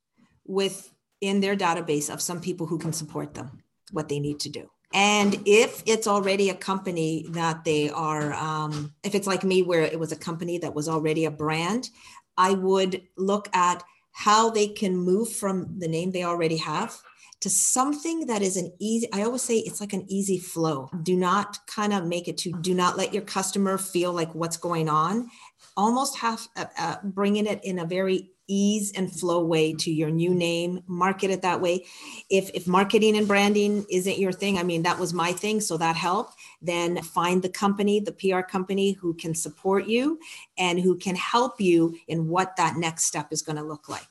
with 0.46 0.92
in 1.20 1.40
their 1.40 1.56
database 1.56 2.12
of 2.12 2.20
some 2.20 2.40
people 2.40 2.66
who 2.66 2.78
can 2.78 2.92
support 2.92 3.34
them, 3.34 3.62
what 3.90 4.08
they 4.08 4.20
need 4.20 4.38
to 4.40 4.48
do. 4.48 4.70
And 4.94 5.42
if 5.44 5.82
it's 5.84 6.06
already 6.06 6.48
a 6.48 6.54
company 6.54 7.26
that 7.30 7.64
they 7.64 7.90
are, 7.90 8.32
um, 8.32 8.94
if 9.02 9.14
it's 9.14 9.26
like 9.26 9.44
me, 9.44 9.62
where 9.62 9.82
it 9.82 9.98
was 9.98 10.12
a 10.12 10.16
company 10.16 10.58
that 10.58 10.74
was 10.74 10.88
already 10.88 11.26
a 11.26 11.30
brand, 11.30 11.90
I 12.38 12.54
would 12.54 13.02
look 13.18 13.54
at 13.54 13.82
how 14.12 14.50
they 14.50 14.68
can 14.68 14.96
move 14.96 15.30
from 15.30 15.78
the 15.78 15.88
name 15.88 16.12
they 16.12 16.24
already 16.24 16.56
have 16.56 16.98
to 17.40 17.48
something 17.48 18.26
that 18.26 18.42
is 18.42 18.56
an 18.56 18.72
easy 18.80 19.06
i 19.12 19.22
always 19.22 19.42
say 19.42 19.58
it's 19.58 19.80
like 19.80 19.92
an 19.92 20.04
easy 20.08 20.38
flow. 20.38 20.90
Do 21.02 21.16
not 21.16 21.58
kind 21.66 21.92
of 21.92 22.04
make 22.04 22.26
it 22.28 22.38
to 22.38 22.52
do 22.52 22.74
not 22.74 22.96
let 22.96 23.14
your 23.14 23.22
customer 23.22 23.78
feel 23.78 24.12
like 24.12 24.34
what's 24.34 24.56
going 24.56 24.88
on. 24.88 25.28
Almost 25.76 26.18
have 26.18 26.48
uh, 26.56 26.64
uh, 26.76 26.96
bringing 27.04 27.46
it 27.46 27.60
in 27.62 27.78
a 27.78 27.84
very 27.84 28.32
ease 28.48 28.92
and 28.92 29.12
flow 29.12 29.44
way 29.44 29.74
to 29.74 29.92
your 29.92 30.10
new 30.10 30.34
name 30.34 30.82
market 30.86 31.30
it 31.30 31.42
that 31.42 31.60
way. 31.60 31.86
If 32.30 32.50
if 32.54 32.66
marketing 32.66 33.16
and 33.16 33.28
branding 33.28 33.86
isn't 33.90 34.18
your 34.18 34.32
thing 34.32 34.58
i 34.58 34.62
mean 34.62 34.82
that 34.82 34.98
was 34.98 35.12
my 35.12 35.32
thing 35.32 35.60
so 35.60 35.76
that 35.76 35.96
helped. 35.96 36.34
Then 36.60 37.00
find 37.02 37.42
the 37.42 37.48
company 37.48 38.00
the 38.00 38.12
pr 38.12 38.40
company 38.40 38.92
who 38.92 39.14
can 39.14 39.34
support 39.34 39.86
you 39.86 40.18
and 40.56 40.80
who 40.80 40.96
can 40.96 41.14
help 41.14 41.60
you 41.60 41.96
in 42.08 42.28
what 42.28 42.56
that 42.56 42.76
next 42.76 43.04
step 43.04 43.28
is 43.30 43.42
going 43.42 43.56
to 43.56 43.62
look 43.62 43.88
like. 43.88 44.08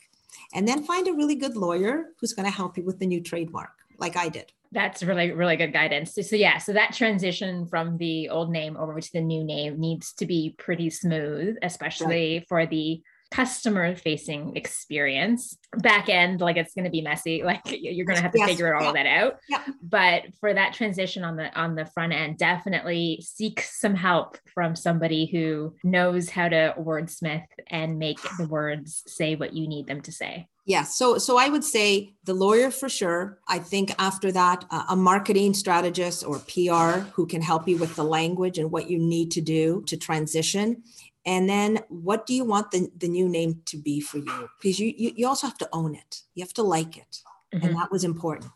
And 0.53 0.67
then 0.67 0.83
find 0.83 1.07
a 1.07 1.13
really 1.13 1.35
good 1.35 1.57
lawyer 1.57 2.05
who's 2.19 2.33
going 2.33 2.45
to 2.45 2.55
help 2.55 2.77
you 2.77 2.83
with 2.83 2.99
the 2.99 3.07
new 3.07 3.21
trademark 3.21 3.71
like 3.97 4.15
i 4.15 4.29
did. 4.29 4.51
That's 4.71 5.01
really 5.01 5.31
really 5.31 5.55
good 5.55 5.73
guidance. 5.73 6.13
So, 6.13 6.21
so, 6.21 6.35
yeah 6.35 6.59
so 6.59 6.73
that 6.73 6.93
transition 6.93 7.65
from 7.65 7.97
the 7.97 8.29
old 8.29 8.51
name 8.51 8.77
over 8.77 9.01
to 9.01 9.13
the 9.13 9.21
new 9.21 9.43
name 9.43 9.79
needs 9.79 10.13
to 10.13 10.25
be 10.25 10.55
pretty 10.57 10.89
smooth 10.89 11.55
especially 11.63 12.37
right. 12.37 12.47
for 12.47 12.65
the 12.65 13.01
customer 13.31 13.95
facing 13.95 14.55
experience 14.55 15.57
back 15.77 16.09
end 16.09 16.39
like 16.39 16.55
it's 16.55 16.73
going 16.73 16.85
to 16.85 16.91
be 16.91 17.01
messy 17.01 17.43
like 17.45 17.61
you're 17.65 18.05
going 18.05 18.15
to 18.15 18.21
have 18.21 18.31
to 18.31 18.39
yes. 18.39 18.49
figure 18.49 18.75
all 18.75 18.95
yeah. 18.95 19.03
that 19.03 19.05
out 19.05 19.35
yeah. 19.49 19.63
but 19.81 20.23
for 20.39 20.53
that 20.53 20.73
transition 20.73 21.23
on 21.23 21.35
the 21.35 21.53
on 21.59 21.75
the 21.75 21.85
front 21.85 22.13
end 22.13 22.37
definitely 22.37 23.21
seek 23.21 23.61
some 23.61 23.95
help 23.95 24.37
from 24.53 24.75
somebody 24.75 25.25
who 25.25 25.73
knows 25.83 26.29
how 26.29 26.47
to 26.47 26.73
wordsmith 26.79 27.45
and 27.67 27.99
make 27.99 28.19
the 28.37 28.47
words 28.47 29.03
say 29.07 29.35
what 29.35 29.53
you 29.53 29.67
need 29.67 29.87
them 29.87 30.01
to 30.01 30.11
say 30.11 30.47
yeah 30.65 30.83
so 30.83 31.17
so 31.17 31.37
i 31.37 31.49
would 31.49 31.63
say 31.63 32.13
the 32.25 32.33
lawyer 32.33 32.69
for 32.69 32.89
sure 32.89 33.39
i 33.47 33.57
think 33.57 33.93
after 33.99 34.31
that 34.31 34.65
uh, 34.69 34.83
a 34.89 34.95
marketing 34.95 35.53
strategist 35.53 36.23
or 36.23 36.39
pr 36.39 36.99
who 37.13 37.25
can 37.25 37.41
help 37.41 37.67
you 37.67 37.77
with 37.77 37.95
the 37.95 38.03
language 38.03 38.57
and 38.57 38.71
what 38.71 38.89
you 38.89 38.99
need 38.99 39.31
to 39.31 39.41
do 39.41 39.83
to 39.87 39.97
transition 39.97 40.83
and 41.27 41.47
then 41.47 41.79
what 41.89 42.25
do 42.25 42.33
you 42.33 42.45
want 42.45 42.71
the, 42.71 42.89
the 42.97 43.07
new 43.07 43.29
name 43.29 43.61
to 43.65 43.77
be 43.77 43.99
for 43.99 44.17
you 44.17 44.49
because 44.59 44.79
you, 44.79 44.93
you, 44.97 45.11
you 45.15 45.27
also 45.27 45.45
have 45.45 45.57
to 45.57 45.69
own 45.71 45.93
it 45.93 46.21
you 46.33 46.43
have 46.43 46.53
to 46.53 46.63
like 46.63 46.97
it 46.97 47.21
mm-hmm. 47.53 47.65
and 47.65 47.75
that 47.75 47.91
was 47.91 48.03
important 48.03 48.51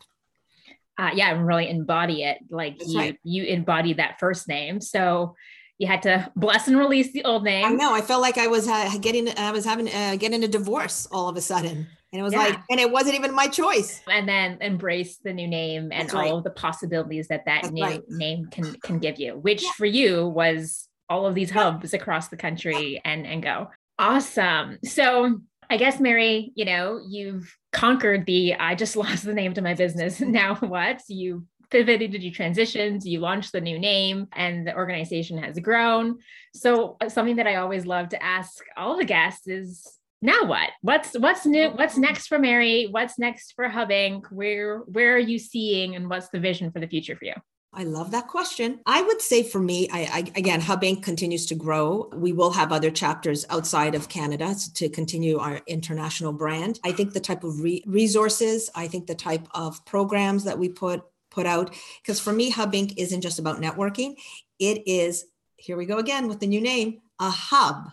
uh, 0.98 1.10
yeah 1.14 1.32
and 1.32 1.46
really 1.46 1.68
embody 1.68 2.24
it 2.24 2.38
like 2.50 2.78
That's 2.78 2.92
you 2.92 2.98
right. 2.98 3.18
you 3.22 3.44
embody 3.44 3.92
that 3.94 4.18
first 4.18 4.48
name 4.48 4.80
so 4.80 5.36
you 5.78 5.86
had 5.86 6.02
to 6.02 6.30
bless 6.36 6.68
and 6.68 6.78
release 6.78 7.12
the 7.12 7.24
old 7.24 7.42
name. 7.42 7.64
I 7.64 7.70
know. 7.70 7.92
I 7.92 8.02
felt 8.02 8.22
like 8.22 8.38
I 8.38 8.46
was 8.46 8.68
uh, 8.68 8.88
getting, 9.00 9.28
I 9.36 9.50
was 9.50 9.64
having, 9.64 9.88
uh, 9.88 10.14
getting 10.16 10.44
a 10.44 10.48
divorce 10.48 11.08
all 11.10 11.28
of 11.28 11.36
a 11.36 11.40
sudden. 11.40 11.88
And 12.12 12.20
it 12.20 12.22
was 12.22 12.34
yeah. 12.34 12.40
like, 12.40 12.58
and 12.70 12.78
it 12.78 12.90
wasn't 12.90 13.16
even 13.16 13.34
my 13.34 13.48
choice. 13.48 14.00
And 14.08 14.28
then 14.28 14.58
embrace 14.60 15.16
the 15.16 15.32
new 15.32 15.48
name 15.48 15.90
and 15.90 16.02
That's 16.02 16.14
all 16.14 16.20
right. 16.20 16.32
of 16.32 16.44
the 16.44 16.50
possibilities 16.50 17.26
that 17.28 17.46
that 17.46 17.62
That's 17.62 17.72
new 17.72 17.82
right. 17.82 18.02
name 18.08 18.46
can 18.46 18.74
can 18.80 18.98
give 18.98 19.18
you, 19.18 19.38
which 19.38 19.62
yeah. 19.62 19.70
for 19.76 19.86
you 19.86 20.28
was 20.28 20.88
all 21.12 21.26
of 21.26 21.34
these 21.34 21.50
hubs 21.50 21.92
across 21.92 22.28
the 22.28 22.36
country 22.36 23.00
and 23.04 23.26
and 23.26 23.42
go. 23.42 23.68
Awesome. 23.98 24.78
So 24.82 25.40
I 25.68 25.76
guess 25.76 26.00
Mary, 26.00 26.52
you 26.54 26.64
know, 26.64 27.00
you've 27.06 27.54
conquered 27.72 28.24
the 28.24 28.54
I 28.54 28.74
just 28.74 28.96
lost 29.04 29.24
the 29.24 29.34
name 29.34 29.54
to 29.54 29.62
my 29.62 29.74
business. 29.74 30.20
Now 30.32 30.54
what? 30.56 31.02
You 31.08 31.46
pivoted, 31.70 32.22
you 32.22 32.32
transitioned, 32.32 33.04
you 33.04 33.20
launched 33.20 33.52
the 33.52 33.60
new 33.60 33.78
name, 33.78 34.28
and 34.32 34.66
the 34.66 34.74
organization 34.74 35.38
has 35.38 35.58
grown. 35.58 36.18
So 36.54 36.96
uh, 37.00 37.08
something 37.08 37.36
that 37.36 37.46
I 37.46 37.56
always 37.56 37.86
love 37.86 38.10
to 38.10 38.22
ask 38.22 38.62
all 38.76 38.96
the 38.96 39.04
guests 39.04 39.46
is 39.46 39.86
now 40.22 40.44
what? 40.44 40.70
What's 40.80 41.18
what's 41.18 41.44
new? 41.44 41.70
What's 41.70 41.98
next 41.98 42.28
for 42.28 42.38
Mary? 42.38 42.88
What's 42.90 43.18
next 43.18 43.52
for 43.54 43.68
Hub 43.68 43.90
Inc? 43.90 44.30
Where 44.30 44.78
where 44.78 45.14
are 45.16 45.26
you 45.32 45.38
seeing 45.38 45.94
and 45.94 46.08
what's 46.08 46.28
the 46.30 46.40
vision 46.40 46.70
for 46.70 46.80
the 46.80 46.88
future 46.88 47.16
for 47.16 47.26
you? 47.26 47.34
I 47.74 47.84
love 47.84 48.10
that 48.10 48.28
question. 48.28 48.80
I 48.84 49.00
would 49.00 49.22
say 49.22 49.42
for 49.42 49.58
me, 49.58 49.88
I, 49.90 50.00
I, 50.00 50.18
again, 50.36 50.60
Hub 50.60 50.82
Inc. 50.82 51.02
continues 51.02 51.46
to 51.46 51.54
grow. 51.54 52.10
We 52.12 52.32
will 52.32 52.50
have 52.50 52.70
other 52.70 52.90
chapters 52.90 53.46
outside 53.48 53.94
of 53.94 54.10
Canada 54.10 54.54
to 54.74 54.90
continue 54.90 55.38
our 55.38 55.62
international 55.66 56.34
brand. 56.34 56.80
I 56.84 56.92
think 56.92 57.14
the 57.14 57.20
type 57.20 57.44
of 57.44 57.60
re- 57.60 57.82
resources, 57.86 58.68
I 58.74 58.88
think 58.88 59.06
the 59.06 59.14
type 59.14 59.48
of 59.54 59.82
programs 59.86 60.44
that 60.44 60.58
we 60.58 60.68
put 60.68 61.02
put 61.30 61.46
out, 61.46 61.74
because 62.02 62.20
for 62.20 62.30
me, 62.30 62.50
Hub 62.50 62.74
Inc. 62.74 62.92
isn't 62.98 63.22
just 63.22 63.38
about 63.38 63.58
networking. 63.58 64.16
It 64.58 64.86
is 64.86 65.24
here 65.56 65.78
we 65.78 65.86
go 65.86 65.96
again 65.96 66.28
with 66.28 66.40
the 66.40 66.46
new 66.46 66.60
name, 66.60 67.00
a 67.18 67.30
hub 67.30 67.90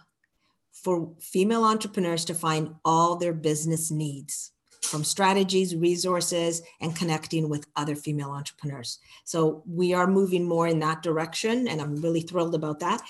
for 0.74 1.14
female 1.22 1.64
entrepreneurs 1.64 2.26
to 2.26 2.34
find 2.34 2.76
all 2.84 3.16
their 3.16 3.34
business 3.34 3.92
needs 3.92 4.52
from 4.82 5.04
strategies, 5.04 5.76
resources, 5.76 6.62
and 6.82 6.96
connecting 6.96 7.50
with 7.50 7.68
other 7.76 7.96
female 7.96 8.32
entrepreneurs. 8.32 9.00
So 9.24 9.64
we 9.68 9.94
are 9.94 10.08
moving 10.08 10.46
more 10.48 10.68
in 10.68 10.80
that 10.80 11.04
direction, 11.04 11.68
and 11.68 11.82
I'm 11.82 11.98
really 11.98 12.22
thrilled 12.22 12.56
about 12.56 12.80
that. 12.80 13.02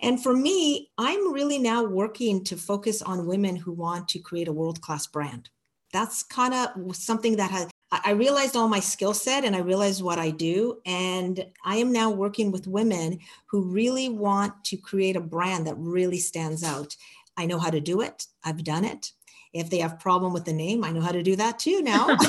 And 0.00 0.22
for 0.22 0.34
me, 0.34 0.90
I'm 0.98 1.32
really 1.32 1.58
now 1.58 1.84
working 1.84 2.44
to 2.44 2.56
focus 2.56 3.02
on 3.02 3.26
women 3.26 3.56
who 3.56 3.72
want 3.72 4.08
to 4.08 4.18
create 4.18 4.48
a 4.48 4.52
world 4.52 4.80
class 4.80 5.06
brand. 5.06 5.50
That's 5.92 6.22
kind 6.22 6.54
of 6.54 6.96
something 6.96 7.36
that 7.36 7.50
has. 7.50 7.68
I 7.90 8.10
realized 8.10 8.54
all 8.54 8.68
my 8.68 8.80
skill 8.80 9.14
set 9.14 9.46
and 9.46 9.56
I 9.56 9.60
realized 9.60 10.02
what 10.02 10.18
I 10.18 10.30
do. 10.30 10.78
And 10.84 11.46
I 11.64 11.76
am 11.76 11.90
now 11.90 12.10
working 12.10 12.52
with 12.52 12.66
women 12.66 13.18
who 13.46 13.62
really 13.62 14.10
want 14.10 14.62
to 14.64 14.76
create 14.76 15.16
a 15.16 15.22
brand 15.22 15.66
that 15.66 15.76
really 15.78 16.18
stands 16.18 16.62
out. 16.62 16.94
I 17.38 17.46
know 17.46 17.58
how 17.58 17.70
to 17.70 17.80
do 17.80 18.02
it. 18.02 18.26
I've 18.44 18.62
done 18.62 18.84
it. 18.84 19.12
If 19.52 19.70
they 19.70 19.78
have 19.78 19.98
problem 19.98 20.32
with 20.32 20.44
the 20.44 20.52
name, 20.52 20.84
I 20.84 20.90
know 20.90 21.00
how 21.00 21.12
to 21.12 21.22
do 21.22 21.36
that 21.36 21.58
too 21.58 21.82
now. 21.82 22.16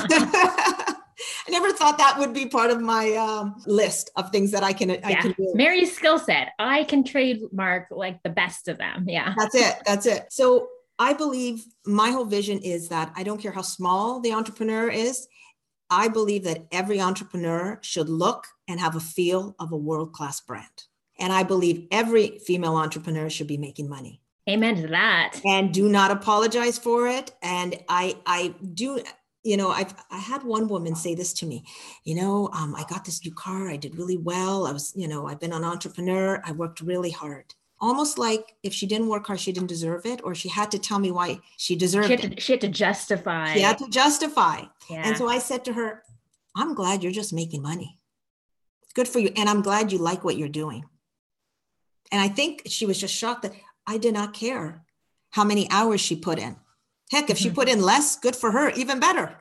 I 1.46 1.50
never 1.50 1.72
thought 1.72 1.98
that 1.98 2.18
would 2.18 2.32
be 2.32 2.46
part 2.46 2.70
of 2.70 2.80
my 2.80 3.14
um, 3.14 3.62
list 3.66 4.10
of 4.16 4.30
things 4.30 4.50
that 4.52 4.62
I 4.62 4.72
can 4.72 4.90
yeah. 4.90 5.00
I 5.04 5.14
can 5.14 5.32
do. 5.32 5.52
Mary's 5.54 5.94
skill 5.94 6.18
set. 6.18 6.52
I 6.58 6.84
can 6.84 7.04
trademark 7.04 7.88
like 7.90 8.22
the 8.22 8.30
best 8.30 8.68
of 8.68 8.78
them. 8.78 9.04
Yeah. 9.06 9.34
That's 9.36 9.54
it. 9.54 9.76
That's 9.84 10.06
it. 10.06 10.26
So 10.30 10.68
I 10.98 11.12
believe 11.12 11.64
my 11.86 12.10
whole 12.10 12.24
vision 12.24 12.58
is 12.58 12.88
that 12.88 13.12
I 13.16 13.22
don't 13.22 13.40
care 13.40 13.52
how 13.52 13.62
small 13.62 14.20
the 14.20 14.32
entrepreneur 14.32 14.88
is. 14.88 15.26
I 15.88 16.08
believe 16.08 16.44
that 16.44 16.66
every 16.70 17.00
entrepreneur 17.00 17.78
should 17.82 18.08
look 18.08 18.46
and 18.68 18.78
have 18.78 18.94
a 18.94 19.00
feel 19.00 19.56
of 19.58 19.72
a 19.72 19.76
world 19.76 20.12
class 20.12 20.40
brand. 20.40 20.84
And 21.18 21.32
I 21.32 21.42
believe 21.42 21.86
every 21.90 22.38
female 22.38 22.76
entrepreneur 22.76 23.28
should 23.28 23.48
be 23.48 23.58
making 23.58 23.88
money. 23.88 24.19
Amen 24.48 24.76
to 24.82 24.88
that. 24.88 25.40
And 25.44 25.72
do 25.72 25.88
not 25.88 26.10
apologize 26.10 26.78
for 26.78 27.06
it. 27.06 27.32
And 27.42 27.78
I, 27.88 28.16
I 28.26 28.54
do, 28.74 29.00
you 29.42 29.56
know, 29.56 29.70
I've 29.70 29.94
I 30.10 30.18
had 30.18 30.42
one 30.42 30.68
woman 30.68 30.94
say 30.94 31.14
this 31.14 31.32
to 31.34 31.46
me, 31.46 31.64
you 32.04 32.14
know, 32.14 32.48
um, 32.52 32.74
I 32.74 32.84
got 32.88 33.04
this 33.04 33.24
new 33.24 33.32
car, 33.32 33.68
I 33.68 33.76
did 33.76 33.96
really 33.96 34.16
well. 34.16 34.66
I 34.66 34.72
was, 34.72 34.92
you 34.96 35.08
know, 35.08 35.26
I've 35.26 35.40
been 35.40 35.52
an 35.52 35.64
entrepreneur, 35.64 36.42
I 36.44 36.52
worked 36.52 36.80
really 36.80 37.10
hard. 37.10 37.54
Almost 37.82 38.18
like 38.18 38.54
if 38.62 38.74
she 38.74 38.86
didn't 38.86 39.08
work 39.08 39.26
hard, 39.26 39.40
she 39.40 39.52
didn't 39.52 39.68
deserve 39.68 40.04
it, 40.04 40.20
or 40.22 40.34
she 40.34 40.50
had 40.50 40.70
to 40.72 40.78
tell 40.78 40.98
me 40.98 41.10
why 41.10 41.40
she 41.56 41.76
deserved 41.76 42.08
she 42.08 42.16
to, 42.16 42.32
it. 42.32 42.42
She 42.42 42.52
had 42.52 42.60
to 42.60 42.68
justify. 42.68 43.54
She 43.54 43.60
had 43.60 43.78
to 43.78 43.88
justify. 43.88 44.64
Yeah. 44.90 45.02
And 45.06 45.16
so 45.16 45.28
I 45.28 45.38
said 45.38 45.64
to 45.64 45.72
her, 45.72 46.02
I'm 46.54 46.74
glad 46.74 47.02
you're 47.02 47.12
just 47.12 47.32
making 47.32 47.62
money. 47.62 47.98
Good 48.92 49.08
for 49.08 49.18
you. 49.18 49.30
And 49.34 49.48
I'm 49.48 49.62
glad 49.62 49.92
you 49.92 49.98
like 49.98 50.24
what 50.24 50.36
you're 50.36 50.48
doing. 50.48 50.84
And 52.12 52.20
I 52.20 52.28
think 52.28 52.62
she 52.66 52.84
was 52.84 52.98
just 52.98 53.14
shocked 53.14 53.42
that 53.42 53.54
I 53.90 53.98
did 53.98 54.14
not 54.14 54.34
care 54.34 54.84
how 55.30 55.42
many 55.42 55.68
hours 55.68 56.00
she 56.00 56.14
put 56.14 56.38
in. 56.38 56.54
Heck, 57.10 57.28
if 57.28 57.38
mm-hmm. 57.38 57.48
she 57.48 57.50
put 57.50 57.68
in 57.68 57.82
less, 57.82 58.16
good 58.16 58.36
for 58.36 58.52
her, 58.52 58.70
even 58.70 59.00
better. 59.00 59.36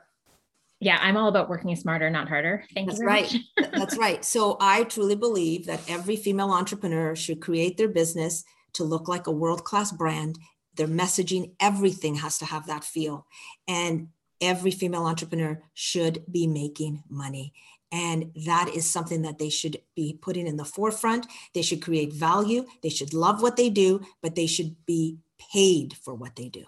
Yeah, 0.79 0.97
I'm 0.99 1.17
all 1.17 1.27
about 1.27 1.49
working 1.49 1.75
smarter, 1.75 2.09
not 2.09 2.27
harder. 2.27 2.63
Thank 2.73 2.87
That's 2.87 2.99
you. 2.99 3.05
right. 3.05 3.35
That's 3.73 3.95
right. 3.95 4.25
So 4.25 4.57
I 4.59 4.85
truly 4.85 5.13
believe 5.13 5.67
that 5.67 5.87
every 5.87 6.15
female 6.15 6.49
entrepreneur 6.49 7.15
should 7.15 7.41
create 7.41 7.77
their 7.77 7.89
business 7.89 8.43
to 8.73 8.83
look 8.83 9.07
like 9.07 9.27
a 9.27 9.31
world 9.31 9.65
class 9.65 9.91
brand. 9.91 10.39
Their 10.73 10.87
messaging, 10.87 11.51
everything 11.59 12.15
has 12.15 12.39
to 12.39 12.45
have 12.45 12.65
that 12.67 12.83
feel. 12.83 13.27
And 13.67 14.07
every 14.41 14.71
female 14.71 15.05
entrepreneur 15.05 15.61
should 15.75 16.23
be 16.31 16.47
making 16.47 17.03
money. 17.07 17.53
And 17.91 18.31
that 18.45 18.69
is 18.75 18.89
something 18.89 19.23
that 19.23 19.39
they 19.39 19.49
should 19.49 19.77
be 19.95 20.17
putting 20.21 20.45
in 20.45 20.57
the 20.57 20.65
forefront. 20.65 21.25
They 21.53 21.63
should 21.63 21.81
create 21.81 22.13
value. 22.13 22.65
They 22.83 22.89
should 22.89 23.13
love 23.13 23.41
what 23.41 23.55
they 23.55 23.69
do, 23.69 24.01
but 24.21 24.35
they 24.35 24.45
should 24.45 24.75
be 24.85 25.17
paid 25.51 25.95
for 25.95 26.13
what 26.13 26.35
they 26.35 26.49
do. 26.49 26.65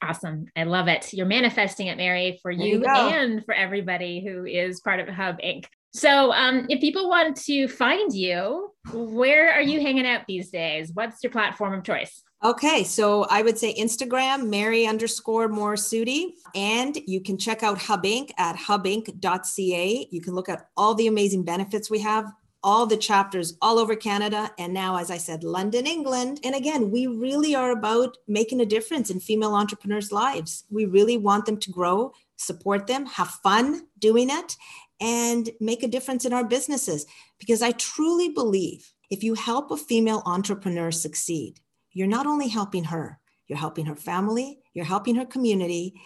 Awesome. 0.00 0.46
I 0.54 0.62
love 0.62 0.88
it. 0.88 1.12
You're 1.12 1.26
manifesting 1.26 1.88
it, 1.88 1.96
Mary, 1.96 2.38
for 2.40 2.50
you, 2.50 2.78
you 2.78 2.84
and 2.86 3.44
for 3.44 3.52
everybody 3.52 4.24
who 4.24 4.44
is 4.44 4.80
part 4.80 5.00
of 5.00 5.08
Hub 5.08 5.38
Inc. 5.40 5.64
So, 5.92 6.32
um, 6.32 6.66
if 6.68 6.80
people 6.80 7.08
want 7.08 7.36
to 7.44 7.66
find 7.66 8.12
you, 8.12 8.72
where 8.92 9.52
are 9.52 9.62
you 9.62 9.80
hanging 9.80 10.06
out 10.06 10.26
these 10.26 10.50
days? 10.50 10.90
What's 10.92 11.22
your 11.22 11.32
platform 11.32 11.74
of 11.74 11.84
choice? 11.84 12.22
Okay, 12.44 12.84
so 12.84 13.24
I 13.24 13.42
would 13.42 13.58
say 13.58 13.74
Instagram, 13.74 14.48
Mary 14.48 14.86
underscore 14.86 15.48
Morassutti, 15.48 16.34
and 16.54 16.96
you 17.06 17.20
can 17.20 17.36
check 17.36 17.64
out 17.64 17.78
Hub 17.78 18.04
Inc. 18.04 18.30
at 18.38 18.54
hubinc.ca. 18.54 20.08
You 20.08 20.20
can 20.20 20.34
look 20.34 20.48
at 20.48 20.68
all 20.76 20.94
the 20.94 21.08
amazing 21.08 21.44
benefits 21.44 21.90
we 21.90 21.98
have, 21.98 22.30
all 22.62 22.86
the 22.86 22.96
chapters 22.96 23.56
all 23.60 23.80
over 23.80 23.96
Canada. 23.96 24.52
And 24.56 24.72
now, 24.72 24.98
as 24.98 25.10
I 25.10 25.16
said, 25.16 25.42
London, 25.42 25.84
England. 25.84 26.38
And 26.44 26.54
again, 26.54 26.92
we 26.92 27.08
really 27.08 27.56
are 27.56 27.72
about 27.72 28.16
making 28.28 28.60
a 28.60 28.66
difference 28.66 29.10
in 29.10 29.18
female 29.18 29.54
entrepreneurs' 29.54 30.12
lives. 30.12 30.64
We 30.70 30.84
really 30.84 31.16
want 31.16 31.44
them 31.44 31.56
to 31.58 31.70
grow, 31.72 32.12
support 32.36 32.86
them, 32.86 33.06
have 33.06 33.30
fun 33.42 33.88
doing 33.98 34.30
it, 34.30 34.56
and 35.00 35.50
make 35.60 35.82
a 35.82 35.88
difference 35.88 36.24
in 36.24 36.32
our 36.32 36.44
businesses. 36.44 37.06
Because 37.38 37.62
I 37.62 37.72
truly 37.72 38.28
believe 38.28 38.92
if 39.10 39.22
you 39.22 39.34
help 39.34 39.70
a 39.70 39.76
female 39.76 40.22
entrepreneur 40.26 40.90
succeed, 40.90 41.60
you're 41.92 42.06
not 42.06 42.26
only 42.26 42.48
helping 42.48 42.84
her, 42.84 43.18
you're 43.46 43.58
helping 43.58 43.86
her 43.86 43.96
family, 43.96 44.60
you're 44.74 44.84
helping 44.84 45.14
her 45.16 45.24
community, 45.24 46.00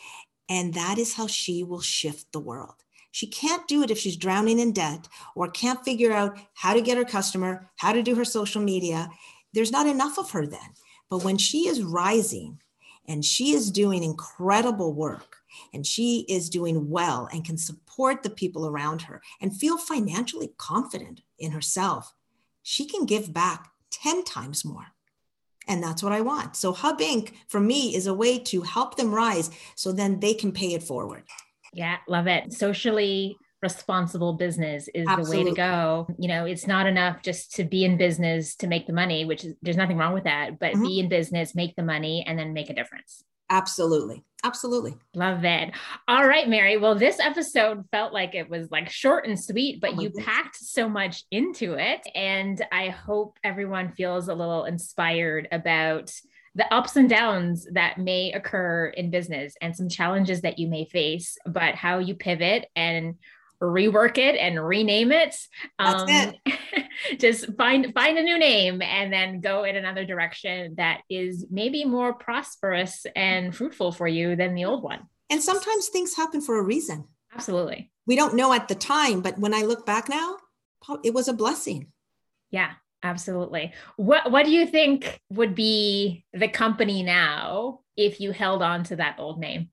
and 0.48 0.74
that 0.74 0.98
is 0.98 1.14
how 1.14 1.26
she 1.26 1.64
will 1.64 1.80
shift 1.80 2.30
the 2.32 2.40
world. 2.40 2.74
She 3.10 3.26
can't 3.26 3.68
do 3.68 3.82
it 3.82 3.90
if 3.90 3.98
she's 3.98 4.16
drowning 4.16 4.58
in 4.58 4.72
debt 4.72 5.06
or 5.36 5.48
can't 5.48 5.84
figure 5.84 6.12
out 6.12 6.38
how 6.54 6.72
to 6.72 6.80
get 6.80 6.96
her 6.96 7.04
customer, 7.04 7.70
how 7.76 7.92
to 7.92 8.02
do 8.02 8.14
her 8.14 8.24
social 8.24 8.62
media. 8.62 9.10
There's 9.52 9.70
not 9.70 9.86
enough 9.86 10.18
of 10.18 10.30
her 10.30 10.46
then. 10.46 10.60
But 11.10 11.24
when 11.24 11.36
she 11.36 11.68
is 11.68 11.82
rising 11.82 12.60
and 13.06 13.22
she 13.22 13.52
is 13.52 13.70
doing 13.70 14.02
incredible 14.02 14.94
work 14.94 15.36
and 15.72 15.86
she 15.86 16.24
is 16.28 16.50
doing 16.50 16.90
well 16.90 17.28
and 17.32 17.44
can 17.44 17.56
support 17.56 18.22
the 18.22 18.30
people 18.30 18.66
around 18.66 19.02
her 19.02 19.22
and 19.40 19.56
feel 19.56 19.78
financially 19.78 20.52
confident 20.58 21.22
in 21.38 21.52
herself, 21.52 22.14
she 22.62 22.86
can 22.86 23.06
give 23.06 23.32
back 23.32 23.70
10 23.90 24.24
times 24.24 24.64
more. 24.64 24.86
And 25.68 25.82
that's 25.82 26.02
what 26.02 26.12
I 26.12 26.20
want. 26.20 26.56
So 26.56 26.72
Hub 26.72 26.98
Inc. 26.98 27.32
for 27.48 27.60
me 27.60 27.94
is 27.94 28.06
a 28.06 28.14
way 28.14 28.38
to 28.38 28.62
help 28.62 28.96
them 28.96 29.14
rise 29.14 29.50
so 29.76 29.92
then 29.92 30.20
they 30.20 30.34
can 30.34 30.52
pay 30.52 30.74
it 30.74 30.82
forward. 30.82 31.24
Yeah, 31.72 31.98
love 32.08 32.26
it. 32.26 32.52
Socially 32.52 33.36
responsible 33.62 34.32
business 34.32 34.88
is 34.92 35.06
Absolutely. 35.06 35.36
the 35.36 35.44
way 35.44 35.50
to 35.50 35.56
go. 35.56 36.06
You 36.18 36.28
know, 36.28 36.44
it's 36.44 36.66
not 36.66 36.86
enough 36.86 37.22
just 37.22 37.54
to 37.54 37.64
be 37.64 37.84
in 37.84 37.96
business 37.96 38.56
to 38.56 38.66
make 38.66 38.86
the 38.86 38.92
money, 38.92 39.24
which 39.24 39.44
is 39.44 39.54
there's 39.62 39.76
nothing 39.76 39.96
wrong 39.96 40.14
with 40.14 40.24
that, 40.24 40.58
but 40.58 40.72
mm-hmm. 40.72 40.82
be 40.82 41.00
in 41.00 41.08
business, 41.08 41.54
make 41.54 41.76
the 41.76 41.82
money, 41.82 42.24
and 42.26 42.38
then 42.38 42.52
make 42.52 42.70
a 42.70 42.74
difference. 42.74 43.22
Absolutely. 43.52 44.24
Absolutely. 44.44 44.96
Love 45.14 45.44
it. 45.44 45.72
All 46.08 46.26
right, 46.26 46.48
Mary. 46.48 46.78
Well, 46.78 46.94
this 46.94 47.20
episode 47.20 47.84
felt 47.92 48.14
like 48.14 48.34
it 48.34 48.48
was 48.48 48.70
like 48.72 48.88
short 48.90 49.26
and 49.26 49.38
sweet, 49.38 49.80
but 49.80 49.90
oh 49.90 50.00
you 50.00 50.08
goodness. 50.08 50.24
packed 50.26 50.56
so 50.56 50.88
much 50.88 51.24
into 51.30 51.74
it. 51.74 52.00
And 52.14 52.64
I 52.72 52.88
hope 52.88 53.38
everyone 53.44 53.92
feels 53.92 54.28
a 54.28 54.34
little 54.34 54.64
inspired 54.64 55.48
about 55.52 56.12
the 56.54 56.72
ups 56.74 56.96
and 56.96 57.08
downs 57.08 57.68
that 57.72 57.98
may 57.98 58.32
occur 58.32 58.86
in 58.86 59.10
business 59.10 59.54
and 59.60 59.76
some 59.76 59.88
challenges 59.88 60.40
that 60.40 60.58
you 60.58 60.66
may 60.66 60.86
face, 60.86 61.36
but 61.46 61.74
how 61.74 61.98
you 61.98 62.14
pivot 62.14 62.66
and 62.74 63.16
rework 63.62 64.18
it 64.18 64.36
and 64.36 64.64
rename 64.64 65.12
it. 65.12 65.36
Um, 65.78 66.06
it. 66.08 66.36
just 67.18 67.54
find 67.56 67.92
find 67.94 68.18
a 68.18 68.22
new 68.22 68.38
name 68.38 68.82
and 68.82 69.12
then 69.12 69.40
go 69.40 69.64
in 69.64 69.76
another 69.76 70.04
direction 70.04 70.74
that 70.76 71.02
is 71.08 71.46
maybe 71.50 71.84
more 71.84 72.14
prosperous 72.14 73.06
and 73.14 73.54
fruitful 73.54 73.92
for 73.92 74.08
you 74.08 74.36
than 74.36 74.54
the 74.54 74.64
old 74.64 74.82
one. 74.82 75.00
And 75.30 75.42
sometimes 75.42 75.88
things 75.88 76.14
happen 76.14 76.40
for 76.40 76.58
a 76.58 76.62
reason. 76.62 77.06
Absolutely. 77.34 77.90
We 78.06 78.16
don't 78.16 78.34
know 78.34 78.52
at 78.52 78.68
the 78.68 78.74
time, 78.74 79.22
but 79.22 79.38
when 79.38 79.54
I 79.54 79.62
look 79.62 79.86
back 79.86 80.08
now, 80.08 80.36
it 81.04 81.14
was 81.14 81.28
a 81.28 81.32
blessing. 81.32 81.92
Yeah, 82.50 82.72
absolutely. 83.02 83.72
What 83.96 84.30
what 84.30 84.44
do 84.44 84.50
you 84.50 84.66
think 84.66 85.20
would 85.30 85.54
be 85.54 86.24
the 86.32 86.48
company 86.48 87.02
now 87.02 87.80
if 87.96 88.20
you 88.20 88.32
held 88.32 88.62
on 88.62 88.84
to 88.84 88.96
that 88.96 89.16
old 89.18 89.38
name? 89.38 89.70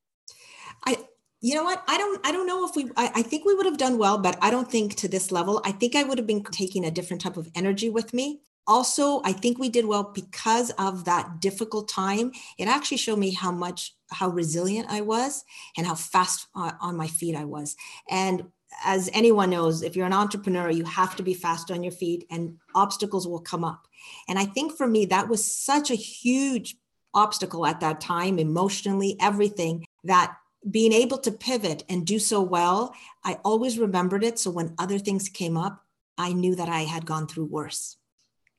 I 0.85 0.97
you 1.41 1.55
know 1.55 1.63
what? 1.63 1.83
I 1.87 1.97
don't 1.97 2.25
i 2.27 2.31
don't 2.31 2.47
know 2.47 2.65
if 2.67 2.75
we 2.75 2.91
I, 2.97 3.11
I, 3.15 3.21
think 3.21 3.45
we 3.45 3.55
would 3.55 3.65
have 3.65 3.77
done 3.77 3.97
well 3.97 4.17
but 4.17 4.37
i 4.41 4.51
don't 4.51 4.69
think 4.69 4.95
to 4.95 5.07
this 5.07 5.31
level. 5.31 5.61
I 5.63 5.71
think 5.71 5.95
i 5.95 6.03
would 6.03 6.17
have 6.17 6.27
been 6.27 6.43
taking 6.43 6.85
a 6.85 6.91
different 6.91 7.21
type 7.21 7.37
of 7.37 7.49
energy 7.55 7.89
with 7.89 8.13
me. 8.13 8.41
Also 8.67 9.21
i 9.23 9.31
think 9.31 9.57
we 9.57 9.69
did 9.69 9.85
well 9.85 10.11
because 10.13 10.71
of 10.71 11.05
that 11.05 11.39
difficult 11.39 11.87
time. 11.87 12.31
It 12.57 12.67
actually 12.67 12.97
showed 12.97 13.19
me 13.19 13.31
how 13.31 13.51
much 13.51 13.95
how 14.11 14.29
resilient 14.29 14.87
i 14.89 15.01
was 15.01 15.43
and 15.77 15.87
how 15.87 15.95
fast 15.95 16.47
uh, 16.55 16.71
on 16.81 16.97
my 16.97 17.07
feet 17.07 17.35
i 17.35 17.45
was. 17.45 17.75
And 18.09 18.47
as 18.85 19.09
anyone 19.13 19.49
knows 19.49 19.81
if 19.81 19.95
you're 19.95 20.05
an 20.05 20.13
entrepreneur 20.13 20.69
you 20.69 20.83
have 20.85 21.15
to 21.15 21.23
be 21.23 21.33
fast 21.33 21.71
on 21.71 21.83
your 21.83 21.93
feet 21.93 22.25
and 22.29 22.57
obstacles 22.75 23.27
will 23.27 23.41
come 23.41 23.63
up. 23.63 23.87
And 24.27 24.37
i 24.37 24.45
think 24.45 24.75
for 24.75 24.87
me 24.87 25.05
that 25.05 25.29
was 25.29 25.49
such 25.49 25.89
a 25.89 25.95
huge 25.95 26.75
obstacle 27.13 27.65
at 27.65 27.79
that 27.79 28.01
time 28.01 28.37
emotionally 28.37 29.15
everything 29.19 29.85
that 30.03 30.35
being 30.69 30.93
able 30.93 31.17
to 31.19 31.31
pivot 31.31 31.83
and 31.89 32.05
do 32.05 32.19
so 32.19 32.41
well, 32.41 32.93
I 33.23 33.39
always 33.45 33.79
remembered 33.79 34.23
it. 34.23 34.39
So 34.39 34.51
when 34.51 34.75
other 34.77 34.99
things 34.99 35.29
came 35.29 35.57
up, 35.57 35.83
I 36.17 36.33
knew 36.33 36.55
that 36.55 36.69
I 36.69 36.81
had 36.81 37.05
gone 37.05 37.27
through 37.27 37.45
worse. 37.45 37.97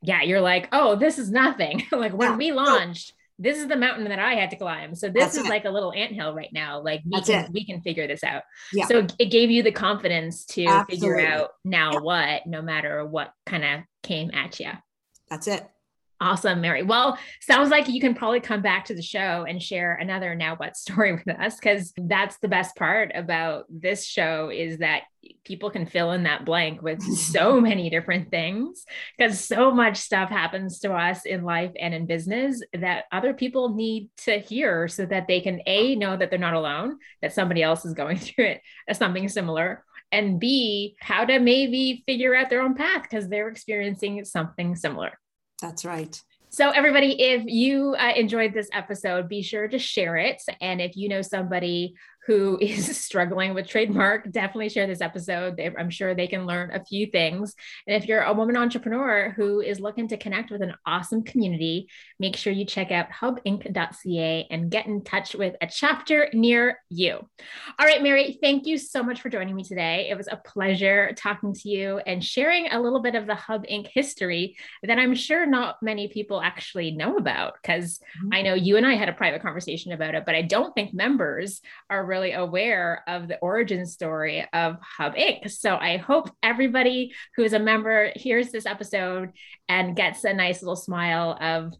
Yeah, 0.02 0.22
you're 0.22 0.40
like, 0.40 0.68
oh, 0.72 0.96
this 0.96 1.18
is 1.18 1.30
nothing. 1.30 1.82
like 1.92 2.12
when 2.12 2.30
yeah. 2.30 2.36
we 2.36 2.52
launched, 2.52 3.12
this 3.38 3.58
is 3.58 3.68
the 3.68 3.76
mountain 3.76 4.04
that 4.04 4.18
I 4.18 4.34
had 4.34 4.50
to 4.50 4.56
climb. 4.56 4.94
So 4.94 5.08
this 5.08 5.24
That's 5.24 5.36
is 5.38 5.46
it. 5.46 5.48
like 5.48 5.64
a 5.64 5.70
little 5.70 5.92
anthill 5.92 6.34
right 6.34 6.52
now. 6.52 6.80
Like 6.80 7.02
we 7.04 7.10
That's 7.12 7.28
can 7.28 7.44
it. 7.46 7.50
we 7.52 7.64
can 7.64 7.80
figure 7.80 8.06
this 8.06 8.24
out. 8.24 8.42
Yeah. 8.72 8.86
So 8.86 9.06
it 9.18 9.30
gave 9.30 9.50
you 9.50 9.62
the 9.62 9.72
confidence 9.72 10.44
to 10.46 10.64
Absolutely. 10.66 10.94
figure 10.96 11.26
out 11.26 11.50
now 11.64 11.92
yeah. 11.92 12.00
what, 12.00 12.46
no 12.46 12.62
matter 12.62 13.04
what 13.04 13.32
kind 13.46 13.64
of 13.64 13.80
came 14.02 14.30
at 14.32 14.60
you. 14.60 14.70
That's 15.28 15.46
it. 15.46 15.66
Awesome, 16.22 16.60
Mary. 16.60 16.82
Well, 16.82 17.18
sounds 17.40 17.70
like 17.70 17.88
you 17.88 17.98
can 17.98 18.14
probably 18.14 18.40
come 18.40 18.60
back 18.60 18.84
to 18.86 18.94
the 18.94 19.00
show 19.00 19.46
and 19.48 19.62
share 19.62 19.94
another 19.94 20.34
now 20.34 20.54
what 20.54 20.76
story 20.76 21.12
with 21.26 21.40
us 21.40 21.56
because 21.56 21.94
that's 21.96 22.36
the 22.38 22.48
best 22.48 22.76
part 22.76 23.10
about 23.14 23.64
this 23.70 24.04
show 24.04 24.50
is 24.50 24.78
that 24.78 25.04
people 25.44 25.70
can 25.70 25.86
fill 25.86 26.12
in 26.12 26.24
that 26.24 26.44
blank 26.44 26.82
with 26.82 27.02
so 27.16 27.58
many 27.58 27.88
different 27.88 28.30
things 28.30 28.84
because 29.16 29.42
so 29.42 29.70
much 29.70 29.96
stuff 29.96 30.28
happens 30.28 30.80
to 30.80 30.92
us 30.92 31.24
in 31.24 31.42
life 31.42 31.72
and 31.80 31.94
in 31.94 32.04
business 32.04 32.60
that 32.74 33.04
other 33.12 33.32
people 33.32 33.74
need 33.74 34.10
to 34.18 34.38
hear 34.40 34.88
so 34.88 35.06
that 35.06 35.26
they 35.26 35.40
can 35.40 35.62
a 35.66 35.96
know 35.96 36.18
that 36.18 36.28
they're 36.28 36.38
not 36.38 36.52
alone, 36.52 36.98
that 37.22 37.32
somebody 37.32 37.62
else 37.62 37.86
is 37.86 37.94
going 37.94 38.18
through 38.18 38.44
it 38.44 38.60
as 38.86 38.98
something 38.98 39.26
similar 39.26 39.84
and 40.12 40.40
B, 40.40 40.96
how 41.00 41.24
to 41.24 41.38
maybe 41.38 42.02
figure 42.04 42.34
out 42.34 42.50
their 42.50 42.62
own 42.62 42.74
path 42.74 43.04
because 43.04 43.28
they're 43.28 43.48
experiencing 43.48 44.22
something 44.24 44.74
similar. 44.74 45.12
That's 45.60 45.84
right. 45.84 46.20
So, 46.52 46.70
everybody, 46.70 47.20
if 47.22 47.44
you 47.46 47.94
uh, 47.94 48.12
enjoyed 48.16 48.52
this 48.52 48.68
episode, 48.72 49.28
be 49.28 49.40
sure 49.40 49.68
to 49.68 49.78
share 49.78 50.16
it. 50.16 50.42
And 50.60 50.80
if 50.80 50.96
you 50.96 51.08
know 51.08 51.22
somebody 51.22 51.94
who 52.30 52.56
is 52.60 52.96
struggling 52.96 53.54
with 53.54 53.66
trademark, 53.66 54.30
definitely 54.30 54.68
share 54.68 54.86
this 54.86 55.00
episode. 55.00 55.60
I'm 55.76 55.90
sure 55.90 56.14
they 56.14 56.28
can 56.28 56.46
learn 56.46 56.70
a 56.72 56.84
few 56.84 57.06
things. 57.06 57.56
And 57.88 58.00
if 58.00 58.08
you're 58.08 58.22
a 58.22 58.32
woman 58.32 58.56
entrepreneur 58.56 59.34
who 59.36 59.60
is 59.60 59.80
looking 59.80 60.06
to 60.08 60.16
connect 60.16 60.52
with 60.52 60.62
an 60.62 60.74
awesome 60.86 61.24
community, 61.24 61.88
make 62.20 62.36
sure 62.36 62.52
you 62.52 62.64
check 62.64 62.92
out 62.92 63.10
hubinc.ca 63.10 64.46
and 64.48 64.70
get 64.70 64.86
in 64.86 65.02
touch 65.02 65.34
with 65.34 65.56
a 65.60 65.66
chapter 65.66 66.28
near 66.32 66.78
you. 66.88 67.14
All 67.78 67.86
right, 67.86 68.00
Mary, 68.00 68.38
thank 68.40 68.64
you 68.64 68.78
so 68.78 69.02
much 69.02 69.20
for 69.20 69.28
joining 69.28 69.56
me 69.56 69.64
today. 69.64 70.08
It 70.08 70.16
was 70.16 70.28
a 70.28 70.36
pleasure 70.36 71.12
talking 71.16 71.52
to 71.52 71.68
you 71.68 71.98
and 71.98 72.22
sharing 72.22 72.68
a 72.70 72.80
little 72.80 73.00
bit 73.00 73.16
of 73.16 73.26
the 73.26 73.34
Hub 73.34 73.66
Inc. 73.66 73.88
history 73.92 74.56
that 74.84 75.00
I'm 75.00 75.16
sure 75.16 75.46
not 75.46 75.82
many 75.82 76.06
people 76.06 76.40
actually 76.40 76.92
know 76.92 77.16
about 77.16 77.54
because 77.60 77.98
mm-hmm. 78.18 78.34
I 78.34 78.42
know 78.42 78.54
you 78.54 78.76
and 78.76 78.86
I 78.86 78.94
had 78.94 79.08
a 79.08 79.14
private 79.14 79.42
conversation 79.42 79.90
about 79.90 80.14
it, 80.14 80.24
but 80.24 80.36
I 80.36 80.42
don't 80.42 80.72
think 80.76 80.94
members 80.94 81.60
are 81.88 82.06
really 82.06 82.19
aware 82.22 83.02
of 83.08 83.26
the 83.28 83.38
origin 83.38 83.86
story 83.86 84.46
of 84.52 84.76
Hub 84.82 85.14
Inc. 85.14 85.50
So 85.50 85.76
I 85.76 85.96
hope 85.96 86.30
everybody 86.42 87.14
who 87.36 87.42
is 87.42 87.52
a 87.52 87.58
member 87.58 88.12
hears 88.14 88.50
this 88.50 88.66
episode 88.66 89.32
and 89.68 89.96
gets 89.96 90.24
a 90.24 90.34
nice 90.34 90.62
little 90.62 90.76
smile 90.76 91.36
of 91.40 91.72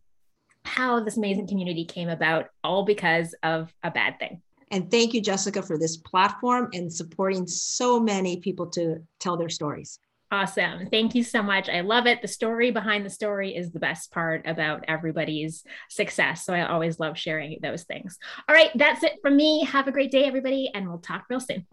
how 0.64 1.02
this 1.04 1.16
amazing 1.16 1.46
community 1.46 1.84
came 1.84 2.08
about, 2.08 2.46
all 2.64 2.84
because 2.84 3.34
of 3.42 3.72
a 3.82 3.90
bad 3.90 4.18
thing. 4.18 4.42
And 4.70 4.90
thank 4.90 5.14
you, 5.14 5.20
Jessica, 5.20 5.62
for 5.62 5.78
this 5.78 5.96
platform 5.96 6.70
and 6.72 6.92
supporting 6.92 7.46
so 7.46 7.98
many 7.98 8.38
people 8.38 8.66
to 8.68 9.02
tell 9.18 9.36
their 9.36 9.48
stories. 9.48 9.98
Awesome. 10.32 10.86
Thank 10.90 11.16
you 11.16 11.24
so 11.24 11.42
much. 11.42 11.68
I 11.68 11.80
love 11.80 12.06
it. 12.06 12.22
The 12.22 12.28
story 12.28 12.70
behind 12.70 13.04
the 13.04 13.10
story 13.10 13.56
is 13.56 13.72
the 13.72 13.80
best 13.80 14.12
part 14.12 14.46
about 14.46 14.84
everybody's 14.86 15.64
success. 15.88 16.46
So 16.46 16.54
I 16.54 16.68
always 16.68 17.00
love 17.00 17.18
sharing 17.18 17.58
those 17.62 17.82
things. 17.82 18.16
All 18.48 18.54
right, 18.54 18.70
that's 18.76 19.02
it 19.02 19.18
from 19.22 19.36
me. 19.36 19.64
Have 19.64 19.88
a 19.88 19.92
great 19.92 20.12
day, 20.12 20.24
everybody, 20.24 20.70
and 20.72 20.88
we'll 20.88 20.98
talk 20.98 21.24
real 21.28 21.40
soon. 21.40 21.66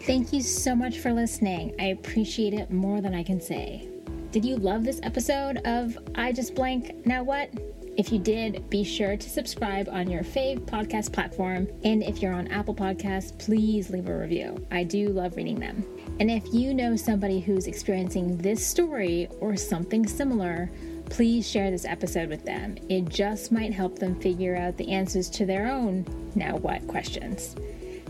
Thank 0.00 0.32
you 0.32 0.40
so 0.40 0.74
much 0.74 1.00
for 1.00 1.12
listening. 1.12 1.74
I 1.78 1.88
appreciate 1.88 2.54
it 2.54 2.70
more 2.70 3.02
than 3.02 3.14
I 3.14 3.22
can 3.22 3.40
say. 3.40 3.88
Did 4.30 4.44
you 4.44 4.56
love 4.56 4.84
this 4.84 5.00
episode 5.02 5.58
of 5.66 5.98
I 6.14 6.32
Just 6.32 6.54
Blank 6.54 7.06
Now 7.06 7.22
What? 7.22 7.50
If 7.98 8.10
you 8.10 8.18
did, 8.18 8.70
be 8.70 8.84
sure 8.84 9.18
to 9.18 9.28
subscribe 9.28 9.90
on 9.90 10.10
your 10.10 10.22
fave 10.22 10.60
podcast 10.60 11.12
platform. 11.12 11.68
And 11.84 12.02
if 12.02 12.22
you're 12.22 12.32
on 12.32 12.48
Apple 12.48 12.74
Podcasts, 12.74 13.38
please 13.38 13.90
leave 13.90 14.08
a 14.08 14.16
review. 14.16 14.66
I 14.70 14.82
do 14.84 15.10
love 15.10 15.36
reading 15.36 15.60
them. 15.60 15.84
And 16.22 16.30
if 16.30 16.54
you 16.54 16.72
know 16.72 16.94
somebody 16.94 17.40
who's 17.40 17.66
experiencing 17.66 18.38
this 18.38 18.64
story 18.64 19.26
or 19.40 19.56
something 19.56 20.06
similar, 20.06 20.70
please 21.06 21.50
share 21.50 21.72
this 21.72 21.84
episode 21.84 22.28
with 22.28 22.44
them. 22.44 22.76
It 22.88 23.08
just 23.08 23.50
might 23.50 23.72
help 23.72 23.98
them 23.98 24.20
figure 24.20 24.54
out 24.54 24.76
the 24.76 24.92
answers 24.92 25.28
to 25.30 25.44
their 25.44 25.66
own 25.66 26.06
now 26.36 26.58
what 26.58 26.86
questions. 26.86 27.56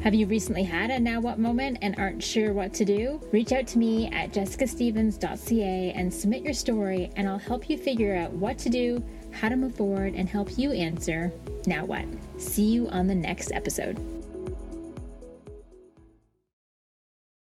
Have 0.02 0.12
you 0.12 0.26
recently 0.26 0.62
had 0.62 0.90
a 0.90 1.00
now 1.00 1.20
what 1.20 1.38
moment 1.38 1.78
and 1.80 1.94
aren't 1.96 2.22
sure 2.22 2.52
what 2.52 2.74
to 2.74 2.84
do? 2.84 3.18
Reach 3.32 3.50
out 3.52 3.66
to 3.68 3.78
me 3.78 4.10
at 4.12 4.30
jessicastevens.ca 4.30 5.92
and 5.96 6.12
submit 6.12 6.42
your 6.42 6.52
story, 6.52 7.10
and 7.16 7.26
I'll 7.26 7.38
help 7.38 7.70
you 7.70 7.78
figure 7.78 8.14
out 8.14 8.30
what 8.32 8.58
to 8.58 8.68
do, 8.68 9.02
how 9.30 9.48
to 9.48 9.56
move 9.56 9.74
forward, 9.74 10.12
and 10.14 10.28
help 10.28 10.58
you 10.58 10.72
answer 10.72 11.32
now 11.66 11.86
what. 11.86 12.04
See 12.36 12.64
you 12.64 12.88
on 12.88 13.06
the 13.06 13.14
next 13.14 13.52
episode. 13.52 14.21